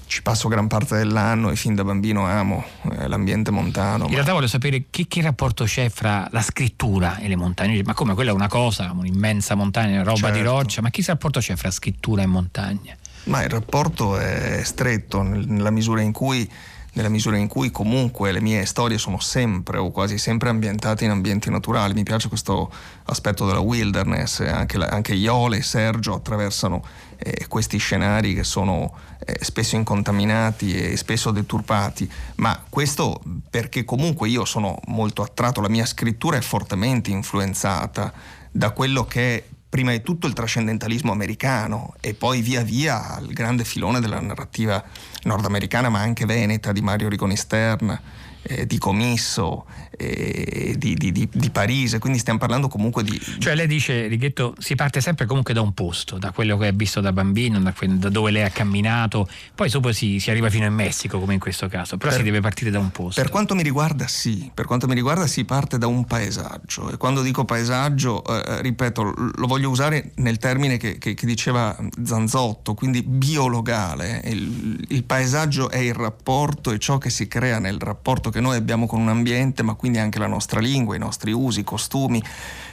ci 0.06 0.22
passo 0.22 0.48
gran 0.48 0.68
parte 0.68 0.96
dell'anno 0.96 1.50
e 1.50 1.56
fin 1.56 1.74
da 1.74 1.84
bambino 1.84 2.24
amo 2.24 2.64
eh, 2.92 3.08
l'ambiente 3.08 3.50
montano. 3.50 4.04
In 4.04 4.10
ma... 4.10 4.14
realtà 4.14 4.32
voglio 4.32 4.46
sapere 4.46 4.84
che, 4.88 5.06
che, 5.06 5.20
rapporto 5.20 5.64
c'è 5.64 5.90
fra 5.90 6.26
la 6.30 6.40
scrittura 6.40 7.18
e 7.18 7.28
le 7.28 7.36
montagne. 7.36 7.82
Ma 7.84 7.92
come 7.92 8.14
quella 8.14 8.30
è 8.30 8.34
una 8.34 8.48
cosa, 8.48 8.90
un'immensa 8.96 9.54
montagna, 9.54 10.02
roba 10.02 10.16
certo. 10.16 10.38
di 10.38 10.42
roccia, 10.42 10.80
ma 10.80 10.88
che 10.88 11.04
rapporto 11.06 11.40
c'è 11.40 11.56
fra 11.56 11.70
scrittura 11.70 12.22
e 12.22 12.26
montagna? 12.26 12.96
Ma 13.24 13.42
il 13.42 13.50
rapporto 13.50 14.16
è 14.16 14.62
stretto 14.64 15.20
nella 15.20 15.70
misura 15.70 16.00
in 16.00 16.12
cui 16.12 16.48
nella 16.96 17.08
misura 17.10 17.36
in 17.36 17.46
cui 17.46 17.70
comunque 17.70 18.32
le 18.32 18.40
mie 18.40 18.64
storie 18.64 18.96
sono 18.96 19.20
sempre 19.20 19.76
o 19.76 19.90
quasi 19.90 20.16
sempre 20.16 20.48
ambientate 20.48 21.04
in 21.04 21.10
ambienti 21.10 21.50
naturali. 21.50 21.92
Mi 21.92 22.02
piace 22.02 22.28
questo 22.28 22.70
aspetto 23.04 23.46
della 23.46 23.60
wilderness, 23.60 24.40
anche, 24.40 24.78
la, 24.78 24.86
anche 24.86 25.14
Iole 25.14 25.58
e 25.58 25.62
Sergio 25.62 26.14
attraversano 26.14 26.82
eh, 27.18 27.46
questi 27.48 27.76
scenari 27.76 28.34
che 28.34 28.44
sono 28.44 28.94
eh, 29.24 29.38
spesso 29.42 29.76
incontaminati 29.76 30.74
e 30.74 30.96
spesso 30.96 31.30
deturpati, 31.30 32.10
ma 32.36 32.62
questo 32.68 33.20
perché 33.50 33.84
comunque 33.84 34.28
io 34.28 34.46
sono 34.46 34.78
molto 34.86 35.22
attratto, 35.22 35.60
la 35.60 35.68
mia 35.68 35.84
scrittura 35.84 36.38
è 36.38 36.42
fortemente 36.42 37.10
influenzata 37.10 38.10
da 38.50 38.70
quello 38.70 39.04
che 39.04 39.44
prima 39.76 39.90
di 39.90 40.00
tutto 40.00 40.26
il 40.26 40.32
trascendentalismo 40.32 41.12
americano 41.12 41.92
e 42.00 42.14
poi 42.14 42.40
via 42.40 42.62
via 42.62 43.18
il 43.20 43.34
grande 43.34 43.62
filone 43.62 44.00
della 44.00 44.18
narrativa 44.20 44.82
nordamericana 45.24 45.90
ma 45.90 46.00
anche 46.00 46.24
veneta 46.24 46.72
di 46.72 46.80
Mario 46.80 47.10
Rigoni 47.10 47.36
Stern 47.36 48.00
eh, 48.40 48.66
di 48.66 48.78
Comisso, 48.78 49.66
eh, 49.96 50.74
di, 50.76 50.94
di, 50.94 51.12
di, 51.12 51.28
di, 51.32 51.50
Parise, 51.50 51.98
quindi 51.98 52.18
stiamo 52.18 52.38
parlando 52.38 52.68
comunque 52.68 53.02
di... 53.02 53.20
Cioè 53.38 53.54
lei 53.54 53.66
dice, 53.66 54.06
Righetto, 54.06 54.54
si 54.58 54.74
parte 54.74 55.00
sempre 55.00 55.26
comunque 55.26 55.54
da 55.54 55.60
un 55.60 55.72
posto, 55.72 56.18
da 56.18 56.30
quello 56.32 56.56
che 56.56 56.68
ha 56.68 56.72
visto 56.72 57.00
da 57.00 57.12
bambino, 57.12 57.58
da, 57.60 57.74
da 57.86 58.08
dove 58.08 58.30
lei 58.30 58.42
ha 58.42 58.50
camminato, 58.50 59.28
poi 59.54 59.68
dopo 59.70 59.92
si, 59.92 60.18
si, 60.20 60.30
arriva 60.30 60.50
fino 60.50 60.66
in 60.66 60.74
Messico 60.74 61.18
come 61.18 61.34
in 61.34 61.40
questo 61.40 61.68
caso, 61.68 61.96
però 61.96 62.10
per, 62.10 62.18
si 62.18 62.24
deve 62.24 62.40
partire 62.40 62.70
da 62.70 62.78
un 62.78 62.90
posto. 62.90 63.20
Per 63.20 63.30
quanto 63.30 63.54
mi 63.54 63.62
riguarda 63.62 64.06
sì, 64.06 64.50
per 64.52 64.66
quanto 64.66 64.86
mi 64.86 64.94
riguarda 64.94 65.26
si 65.26 65.44
parte 65.44 65.78
da 65.78 65.86
un 65.86 66.04
paesaggio. 66.04 66.90
E 66.90 66.96
quando 66.96 67.22
dico 67.22 67.44
paesaggio, 67.44 68.24
eh, 68.24 68.62
ripeto, 68.62 69.14
lo 69.34 69.46
voglio 69.46 69.70
usare 69.70 70.12
nel 70.16 70.38
termine 70.38 70.76
che, 70.76 70.98
che, 70.98 71.14
che 71.14 71.26
diceva 71.26 71.76
Zanzotto, 72.04 72.74
quindi 72.74 73.02
biologale, 73.02 74.20
il, 74.24 74.84
il 74.88 75.04
paesaggio 75.04 75.70
è 75.70 75.78
il 75.78 75.94
rapporto 75.94 76.70
e 76.70 76.78
ciò 76.78 76.98
che 76.98 77.10
si 77.10 77.28
crea 77.28 77.58
nel 77.58 77.78
rapporto 77.78 78.30
che 78.30 78.40
noi 78.40 78.56
abbiamo 78.56 78.86
con 78.86 79.00
un 79.00 79.08
ambiente, 79.08 79.62
ma 79.62 79.74
quindi 79.74 79.85
anche 79.94 80.18
la 80.18 80.26
nostra 80.26 80.60
lingua, 80.60 80.96
i 80.96 80.98
nostri 80.98 81.32
usi, 81.32 81.60
i 81.60 81.64
costumi, 81.64 82.22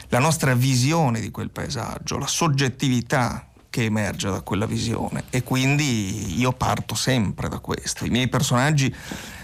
la 0.09 0.19
nostra 0.19 0.53
visione 0.55 1.19
di 1.19 1.31
quel 1.31 1.49
paesaggio, 1.49 2.17
la 2.17 2.27
soggettività 2.27 3.47
che 3.69 3.85
emerge 3.85 4.29
da 4.29 4.41
quella 4.41 4.67
visione 4.67 5.23
e 5.31 5.41
quindi 5.41 6.39
io 6.39 6.51
parto 6.51 6.93
sempre 6.93 7.49
da 7.49 7.57
questo. 7.57 8.05
I 8.05 8.09
miei 8.09 8.27
personaggi 8.27 8.93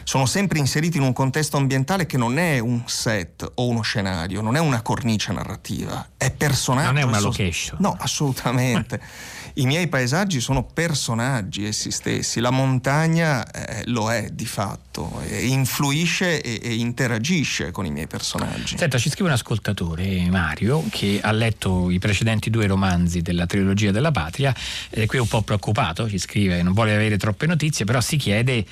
sono 0.04 0.28
sempre 0.28 0.60
inseriti 0.60 0.98
in 0.98 1.04
un 1.04 1.14
contesto 1.14 1.58
ambientale 1.58 2.06
che 2.06 2.18
non 2.18 2.38
è 2.38 2.60
un 2.60 2.84
set 2.86 3.50
o 3.56 3.68
uno 3.68 3.82
scenario, 3.82 4.42
non 4.42 4.56
è 4.56 4.60
una 4.60 4.84
cornice 4.84 5.32
narrativa, 5.32 6.10
è 6.16 6.32
personaggio. 6.32 6.92
Non 6.92 6.98
è 6.98 7.04
una 7.04 7.20
location. 7.20 7.78
No, 7.80 7.96
assolutamente. 8.00 9.02
I 9.56 9.66
miei 9.66 9.88
paesaggi 9.88 10.40
sono 10.40 10.64
personaggi 10.64 11.66
essi 11.66 11.92
stessi, 11.92 12.40
la 12.40 12.50
montagna 12.50 13.50
eh, 13.50 13.84
lo 13.88 14.12
è 14.12 14.30
di 14.32 14.46
fatto, 14.46 15.22
eh, 15.28 15.46
influisce 15.48 16.42
e, 16.42 16.60
e, 16.62 16.76
interagisce 16.76 17.72
con 17.72 17.86
i 17.86 17.92
miei 17.92 18.08
personaggi. 18.08 18.78
Senta, 18.78 18.98
ci 18.98 19.10
scrive 19.10 19.30
un 19.30 19.36
ascoltatore, 19.36 20.30
Mario, 20.30 20.86
che 20.90 21.20
ha 21.22 21.32
letto 21.32 21.90
i 21.90 22.00
precedenti 22.00 22.50
due 22.50 22.68
romanzi 22.68 23.22
della 23.22 23.46
trilogia 23.46 23.92
della 23.92 24.12
patria, 24.12 24.56
e 24.90 25.06
qui 25.06 25.18
è 25.18 25.22
un 25.22 25.28
po' 25.28 25.42
preoccupato, 25.42 26.08
ci 26.08 26.18
scrive, 26.18 26.62
non 26.62 26.74
vuole 26.74 26.94
avere 26.94 27.18
troppe 27.18 27.46
notizie, 27.46 27.86
però 27.86 28.02
si 28.02 28.18
chiede 28.18 28.66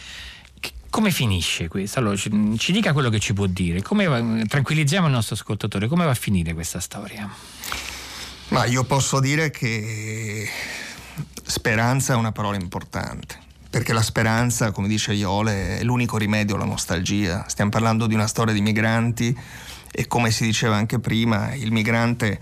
come 0.89 1.11
finisce 1.11 1.67
questo? 1.67 1.99
Allora, 1.99 2.15
ci, 2.15 2.71
dica 2.71 2.93
quello 2.93 3.09
che 3.09 3.19
ci 3.19 3.33
può 3.33 3.45
dire, 3.45 3.81
come, 3.81 4.45
tranquillizziamo 4.47 5.07
il 5.07 5.13
nostro 5.13 5.35
ascoltatore, 5.35 5.87
come 5.87 6.05
va 6.05 6.11
a 6.11 6.15
finire 6.15 6.53
questa 6.53 6.79
storia? 6.79 7.29
Ma 8.49 8.65
io 8.65 8.85
posso 8.85 9.19
dire 9.19 9.51
che 9.51 10.47
speranza 11.43 12.13
è 12.13 12.15
una 12.15 12.31
parola 12.31 12.55
importante. 12.55 13.37
Perché 13.69 13.91
la 13.91 14.01
speranza, 14.01 14.71
come 14.71 14.87
dice 14.87 15.11
Iole, 15.13 15.79
è 15.79 15.83
l'unico 15.83 16.17
rimedio 16.17 16.55
alla 16.55 16.63
nostalgia. 16.63 17.43
Stiamo 17.49 17.69
parlando 17.69 18.07
di 18.07 18.13
una 18.13 18.25
storia 18.25 18.53
di 18.53 18.61
migranti 18.61 19.37
e 19.91 20.07
come 20.07 20.31
si 20.31 20.45
diceva 20.45 20.77
anche 20.77 20.99
prima, 20.99 21.53
il 21.55 21.73
migrante 21.73 22.39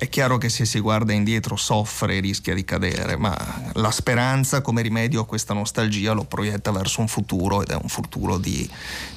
è 0.00 0.08
chiaro 0.08 0.38
che 0.38 0.48
se 0.48 0.64
si 0.64 0.78
guarda 0.78 1.12
indietro 1.12 1.56
soffre 1.56 2.14
e 2.18 2.20
rischia 2.20 2.54
di 2.54 2.64
cadere, 2.64 3.16
ma 3.16 3.36
la 3.72 3.90
speranza 3.90 4.60
come 4.60 4.80
rimedio 4.80 5.22
a 5.22 5.26
questa 5.26 5.54
nostalgia 5.54 6.12
lo 6.12 6.22
proietta 6.22 6.70
verso 6.70 7.00
un 7.00 7.08
futuro 7.08 7.62
ed 7.62 7.70
è 7.70 7.74
un 7.74 7.88
futuro 7.88 8.38
di, 8.38 8.70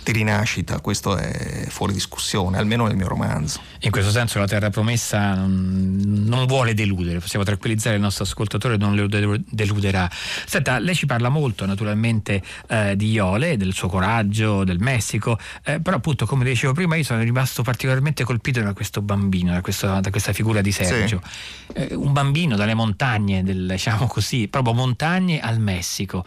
di 0.03 0.11
rinascita, 0.11 0.79
questo 0.79 1.17
è 1.17 1.67
fuori 1.67 1.93
discussione, 1.93 2.57
almeno 2.57 2.87
nel 2.87 2.95
mio 2.95 3.07
romanzo. 3.07 3.61
In 3.81 3.91
questo 3.91 4.09
senso 4.09 4.39
la 4.39 4.47
terra 4.47 4.71
promessa 4.71 5.35
non, 5.35 6.45
vuole 6.47 6.73
deludere, 6.73 7.19
possiamo 7.19 7.45
tranquillizzare 7.45 7.97
il 7.97 8.01
nostro 8.01 8.23
ascoltatore, 8.23 8.77
non 8.77 8.95
lo 8.95 9.05
deluderà. 9.07 10.09
Senta, 10.11 10.79
lei 10.79 10.95
ci 10.95 11.05
parla 11.05 11.29
molto 11.29 11.63
naturalmente 11.67 12.41
eh, 12.67 12.95
di 12.95 13.11
Iole, 13.11 13.55
del 13.55 13.73
suo 13.73 13.87
coraggio, 13.87 14.63
del 14.63 14.79
Messico, 14.79 15.37
eh, 15.63 15.79
però 15.79 15.97
appunto 15.97 16.25
come 16.25 16.43
dicevo 16.43 16.73
prima 16.73 16.95
io 16.95 17.03
sono 17.03 17.21
rimasto 17.21 17.61
particolarmente 17.61 18.23
colpito 18.23 18.61
da 18.61 18.73
questo 18.73 19.03
bambino, 19.03 19.53
da, 19.53 19.61
questo, 19.61 19.99
da 19.99 20.09
questa 20.09 20.33
figura 20.33 20.61
di 20.61 20.69
di 20.79 20.85
Sergio. 20.85 21.21
Sì. 21.23 21.73
Eh, 21.73 21.95
un 21.95 22.11
bambino 22.11 22.55
dalle 22.55 22.73
montagne, 22.73 23.43
del, 23.43 23.67
diciamo 23.67 24.07
così, 24.07 24.47
proprio 24.47 24.73
montagne 24.73 25.39
al 25.39 25.59
Messico. 25.59 26.25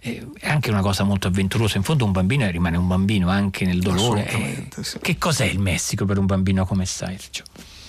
Eh, 0.00 0.26
è 0.38 0.48
anche 0.48 0.70
una 0.70 0.80
cosa 0.80 1.04
molto 1.04 1.28
avventurosa. 1.28 1.76
In 1.76 1.82
fondo 1.82 2.04
un 2.04 2.12
bambino 2.12 2.48
rimane 2.50 2.76
un 2.76 2.86
bambino 2.86 3.28
anche 3.28 3.64
nel 3.64 3.80
dolore. 3.80 4.26
Eh, 4.28 4.68
sì. 4.82 4.98
Che 5.00 5.18
cos'è 5.18 5.44
il 5.44 5.58
Messico 5.58 6.04
per 6.04 6.18
un 6.18 6.26
bambino 6.26 6.64
come 6.64 6.86
Sergio? 6.86 7.44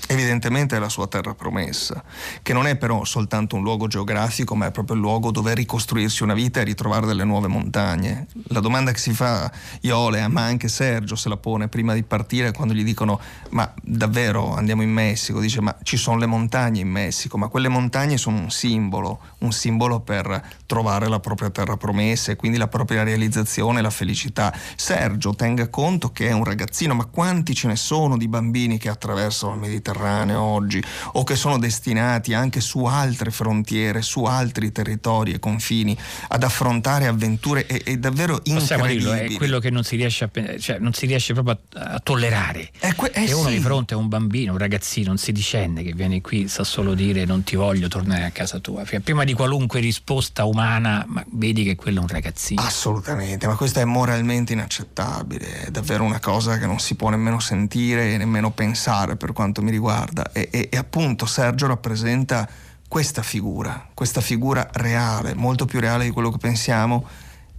Evidentemente 0.10 0.78
è 0.78 0.80
la 0.80 0.88
sua 0.88 1.08
terra 1.08 1.36
promessa, 1.36 2.02
che 2.42 2.54
non 2.54 2.66
è 2.66 2.78
però 2.78 3.04
soltanto 3.04 3.58
un 3.58 3.64
luogo 3.64 3.88
geografico, 3.88 4.56
ma 4.56 4.68
è 4.68 4.72
proprio 4.72 4.96
il 4.96 5.02
luogo 5.02 5.32
dove 5.32 5.54
ricostruirsi 5.54 6.24
una 6.24 6.34
vita 6.34 6.62
e 6.62 6.64
ritrovare 6.64 7.06
delle 7.06 7.26
nuove 7.26 7.50
montagne. 7.50 8.28
La 8.48 8.62
domanda 8.62 8.92
che 8.92 9.00
si 9.00 9.12
fa 9.12 9.52
Iole, 9.82 10.26
ma 10.30 10.44
anche 10.44 10.70
Sergio 10.70 11.18
se 11.18 11.28
la 11.28 11.36
pone 11.36 11.68
prima 11.68 11.94
di 11.94 12.04
partire 12.04 12.54
quando 12.54 12.74
gli 12.74 12.86
dicono 12.86 13.20
ma 13.50 13.70
davvero 13.82 14.56
andiamo 14.56 14.82
in 14.82 14.92
Messico, 14.92 15.42
dice 15.42 15.60
ma 15.60 15.76
ci 15.84 15.98
sono 15.98 16.18
le 16.18 16.26
montagne 16.26 16.80
in 16.80 16.90
Messico, 16.90 17.38
ma 17.38 17.50
quelle 17.50 17.68
montagne 17.68 18.18
sono 18.18 18.38
un 18.40 18.50
simbolo, 18.50 19.20
un 19.40 19.52
simbolo 19.52 20.00
per 20.00 20.42
trovare 20.66 21.10
la 21.10 21.20
propria 21.20 21.50
terra 21.50 21.76
promessa 21.76 22.32
e 22.32 22.38
quindi 22.38 22.58
la 22.58 22.70
propria 22.70 23.04
realizzazione 23.04 23.82
la 23.82 23.90
felicità. 23.90 24.54
Sergio 24.78 25.36
tenga 25.36 25.68
conto 25.68 26.14
che 26.14 26.30
è 26.30 26.32
un 26.32 26.46
ragazzino, 26.46 26.94
ma 26.94 27.04
quanti 27.06 27.54
ce 27.54 27.68
ne 27.68 27.76
sono 27.76 28.16
di 28.16 28.30
bambini 28.30 28.78
che 28.78 28.88
attraversano 28.88 29.54
il 29.54 29.60
Mediterraneo? 29.60 29.96
Mediterraneo 29.98 30.42
oggi 30.42 30.84
o 31.14 31.24
che 31.24 31.36
sono 31.36 31.58
destinati 31.58 32.34
anche 32.34 32.62
su 32.62 32.86
altre 32.86 33.32
frontiere, 33.32 34.02
su 34.02 34.24
altri 34.24 34.72
territori 34.72 35.34
e 35.34 35.40
confini 35.40 35.98
ad 36.30 36.44
affrontare 36.44 37.08
avventure 37.08 37.66
e, 37.66 37.82
e 37.84 37.98
davvero 37.98 38.42
Possiamo 38.44 38.86
dirlo, 38.86 39.14
è 39.14 39.32
quello 39.34 39.60
che 39.60 39.70
non 39.70 39.84
si 39.84 39.96
riesce, 39.96 40.24
a, 40.24 40.60
cioè, 40.60 40.80
non 40.80 40.94
si 40.94 41.06
riesce 41.06 41.34
proprio 41.34 41.60
a, 41.74 41.94
a 41.96 42.00
tollerare. 42.00 42.70
È 42.80 42.94
que- 42.96 43.12
eh, 43.14 43.34
uno 43.34 43.50
sì. 43.50 43.56
di 43.56 43.60
fronte 43.60 43.94
a 43.94 43.98
un 43.98 44.08
bambino, 44.08 44.54
un 44.54 44.58
ragazzino, 44.58 45.12
un 45.12 45.18
sedicenne 45.18 45.84
che 45.84 45.94
viene 45.94 46.22
qui 46.22 46.48
sa 46.48 46.64
solo 46.64 46.94
dire 46.94 47.26
non 47.26 47.44
ti 47.44 47.56
voglio 47.56 47.88
tornare 47.88 48.26
a 48.26 48.32
casa 48.32 48.60
tua. 48.60 48.84
Prima 49.04 49.24
di 49.24 49.34
qualunque 49.34 49.80
risposta 49.80 50.46
umana, 50.46 51.04
ma 51.08 51.24
vedi 51.32 51.64
che 51.64 51.76
quello 51.76 52.00
è 52.00 52.02
un 52.02 52.08
ragazzino. 52.08 52.62
Assolutamente, 52.62 53.48
ma 53.48 53.56
questo 53.56 53.80
è 53.80 53.86
moralmente 53.86 54.54
inaccettabile, 54.54 55.66
è 55.66 55.72
davvero 55.72 56.04
una 56.04 56.20
cosa 56.20 56.58
che 56.58 56.66
non 56.66 56.80
si 56.80 56.96
può 56.96 57.10
nemmeno 57.10 57.40
sentire 57.40 58.14
e 58.14 58.18
nemmeno 58.18 58.52
pensare 58.52 59.16
per 59.16 59.34
quanto 59.34 59.62
mi 59.62 59.72
riguarda. 59.72 59.87
E, 60.34 60.50
e, 60.52 60.70
e 60.72 60.78
appunto 60.78 61.26
Sergio 61.26 61.68
rappresenta 61.68 62.48
questa 62.88 63.22
figura, 63.22 63.90
questa 63.94 64.22
figura 64.22 64.70
reale, 64.74 65.34
molto 65.34 65.66
più 65.66 65.80
reale 65.80 66.06
di 66.06 66.12
quello 66.12 66.32
che 66.32 66.38
pensiamo 66.38 67.06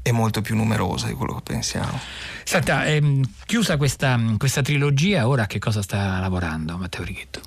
e 0.03 0.13
molto 0.13 0.41
più 0.41 0.57
numerosa 0.57 1.07
di 1.07 1.13
quello 1.13 1.35
che 1.35 1.43
pensiamo. 1.43 1.99
Senta, 2.45 2.87
ehm, 2.87 3.23
chiusa 3.45 3.77
questa, 3.77 4.19
questa 4.39 4.63
trilogia, 4.63 5.29
ora 5.29 5.47
che 5.47 5.59
cosa 5.59 5.83
sta 5.83 6.19
lavorando 6.19 6.79
Matteo 6.79 7.05
Righetto? 7.05 7.41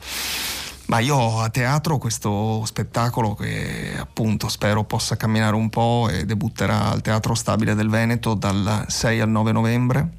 Ma 0.86 1.00
io 1.00 1.16
ho 1.16 1.42
a 1.42 1.50
teatro 1.50 1.98
questo 1.98 2.64
spettacolo 2.66 3.34
che 3.34 3.96
appunto 3.98 4.50
spero 4.50 4.84
possa 4.84 5.16
camminare 5.16 5.56
un 5.56 5.70
po' 5.70 6.10
e 6.12 6.26
debutterà 6.26 6.92
al 6.92 7.02
Teatro 7.02 7.34
Stabile 7.34 7.76
del 7.76 7.88
Veneto 7.88 8.34
dal 8.34 8.86
6 8.88 9.22
al 9.22 9.30
9 9.30 9.52
novembre 9.54 10.10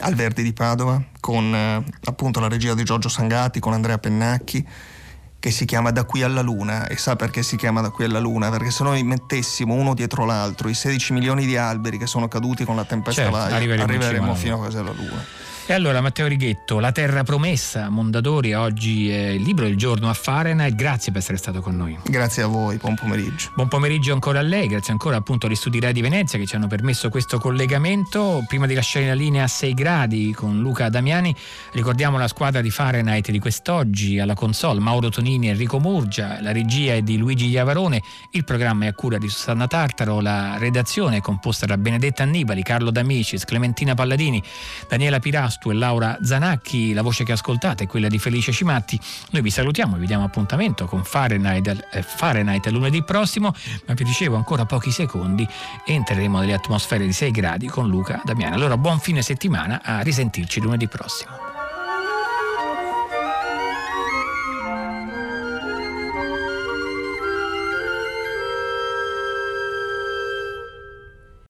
al 0.00 0.14
Verdi 0.14 0.42
di 0.42 0.52
Padova 0.52 1.02
con 1.20 1.54
eh, 1.54 1.84
appunto 2.04 2.40
la 2.40 2.48
regia 2.48 2.74
di 2.74 2.84
Giorgio 2.84 3.08
Sangati, 3.08 3.60
con 3.60 3.72
Andrea 3.72 3.98
Pennacchi 3.98 4.66
che 5.44 5.50
si 5.50 5.66
chiama 5.66 5.90
Da 5.90 6.04
qui 6.04 6.22
alla 6.22 6.40
Luna 6.40 6.86
e 6.86 6.96
sa 6.96 7.16
perché 7.16 7.42
si 7.42 7.56
chiama 7.56 7.82
Da 7.82 7.90
qui 7.90 8.04
alla 8.04 8.18
Luna? 8.18 8.48
Perché 8.48 8.70
se 8.70 8.82
noi 8.82 9.02
mettessimo 9.02 9.74
uno 9.74 9.92
dietro 9.92 10.24
l'altro 10.24 10.70
i 10.70 10.74
16 10.74 11.12
milioni 11.12 11.44
di 11.44 11.58
alberi 11.58 11.98
che 11.98 12.06
sono 12.06 12.28
caduti 12.28 12.64
con 12.64 12.76
la 12.76 12.84
tempesta 12.86 13.24
certo, 13.24 13.36
Vaia, 13.36 13.56
arriveremo, 13.56 13.84
arriveremo 13.84 14.34
fino 14.34 14.54
a 14.54 14.58
quasi 14.58 14.78
alla 14.78 14.92
Luna. 14.92 15.22
E 15.66 15.72
allora 15.72 16.02
Matteo 16.02 16.26
Righetto, 16.26 16.78
La 16.78 16.92
Terra 16.92 17.22
Promessa, 17.22 17.88
Mondadori, 17.88 18.52
oggi 18.52 19.08
è 19.08 19.28
il 19.28 19.40
libro 19.40 19.64
Il 19.64 19.78
giorno 19.78 20.10
a 20.10 20.12
Fahrenheit, 20.12 20.74
grazie 20.74 21.10
per 21.10 21.22
essere 21.22 21.38
stato 21.38 21.62
con 21.62 21.74
noi. 21.74 21.98
Grazie 22.04 22.42
a 22.42 22.46
voi, 22.48 22.76
buon 22.76 22.94
pomeriggio. 22.94 23.50
Buon 23.54 23.68
pomeriggio 23.68 24.12
ancora 24.12 24.40
a 24.40 24.42
lei, 24.42 24.66
grazie 24.66 24.92
ancora 24.92 25.16
appunto 25.16 25.46
agli 25.46 25.54
studi 25.54 25.80
Rai 25.80 25.94
di 25.94 26.02
Venezia 26.02 26.38
che 26.38 26.44
ci 26.44 26.54
hanno 26.54 26.66
permesso 26.66 27.08
questo 27.08 27.38
collegamento. 27.38 28.44
Prima 28.46 28.66
di 28.66 28.74
lasciare 28.74 29.06
la 29.06 29.14
linea 29.14 29.44
a 29.44 29.46
6 29.46 29.72
gradi 29.72 30.34
con 30.34 30.60
Luca 30.60 30.90
Damiani, 30.90 31.34
ricordiamo 31.72 32.18
la 32.18 32.28
squadra 32.28 32.60
di 32.60 32.68
Fahrenheit 32.68 33.30
di 33.30 33.38
quest'oggi, 33.38 34.18
alla 34.18 34.34
console 34.34 34.80
Mauro 34.80 35.08
Tonini 35.08 35.46
e 35.46 35.52
Enrico 35.52 35.80
Murgia, 35.80 36.42
la 36.42 36.52
regia 36.52 36.92
è 36.92 37.00
di 37.00 37.16
Luigi 37.16 37.48
Iavarone, 37.48 38.02
il 38.32 38.44
programma 38.44 38.84
è 38.84 38.88
a 38.88 38.92
cura 38.92 39.16
di 39.16 39.30
Susanna 39.30 39.66
Tartaro, 39.66 40.20
la 40.20 40.58
redazione 40.58 41.16
è 41.16 41.20
composta 41.22 41.64
da 41.64 41.78
Benedetta 41.78 42.22
Annibali, 42.22 42.62
Carlo 42.62 42.90
D'Amicis, 42.90 43.46
Clementina 43.46 43.94
Palladini, 43.94 44.42
Daniela 44.86 45.20
Pirasso, 45.20 45.52
Pastu 45.54 45.70
e 45.70 45.74
Laura 45.74 46.18
Zanacchi, 46.20 46.92
la 46.92 47.02
voce 47.02 47.22
che 47.22 47.32
ascoltate 47.32 47.84
è 47.84 47.86
quella 47.86 48.08
di 48.08 48.18
Felice 48.18 48.50
Cimatti. 48.50 48.98
Noi 49.30 49.42
vi 49.42 49.50
salutiamo 49.50 49.94
e 49.94 49.98
vi 50.00 50.06
diamo 50.06 50.24
appuntamento 50.24 50.86
con 50.86 51.04
Fahrenheit, 51.04 51.86
eh, 51.92 52.02
Fahrenheit 52.02 52.66
lunedì 52.68 53.04
prossimo, 53.04 53.54
ma 53.86 53.94
vi 53.94 54.04
dicevo 54.04 54.34
ancora 54.34 54.64
pochi 54.64 54.90
secondi 54.90 55.46
entreremo 55.86 56.40
nelle 56.40 56.54
atmosfere 56.54 57.06
di 57.06 57.12
6 57.12 57.30
gradi 57.30 57.68
con 57.68 57.88
Luca 57.88 58.20
Damiani. 58.24 58.54
Allora 58.54 58.76
buon 58.76 58.98
fine 58.98 59.22
settimana, 59.22 59.80
a 59.82 60.00
risentirci 60.00 60.60
lunedì 60.60 60.88
prossimo. 60.88 61.53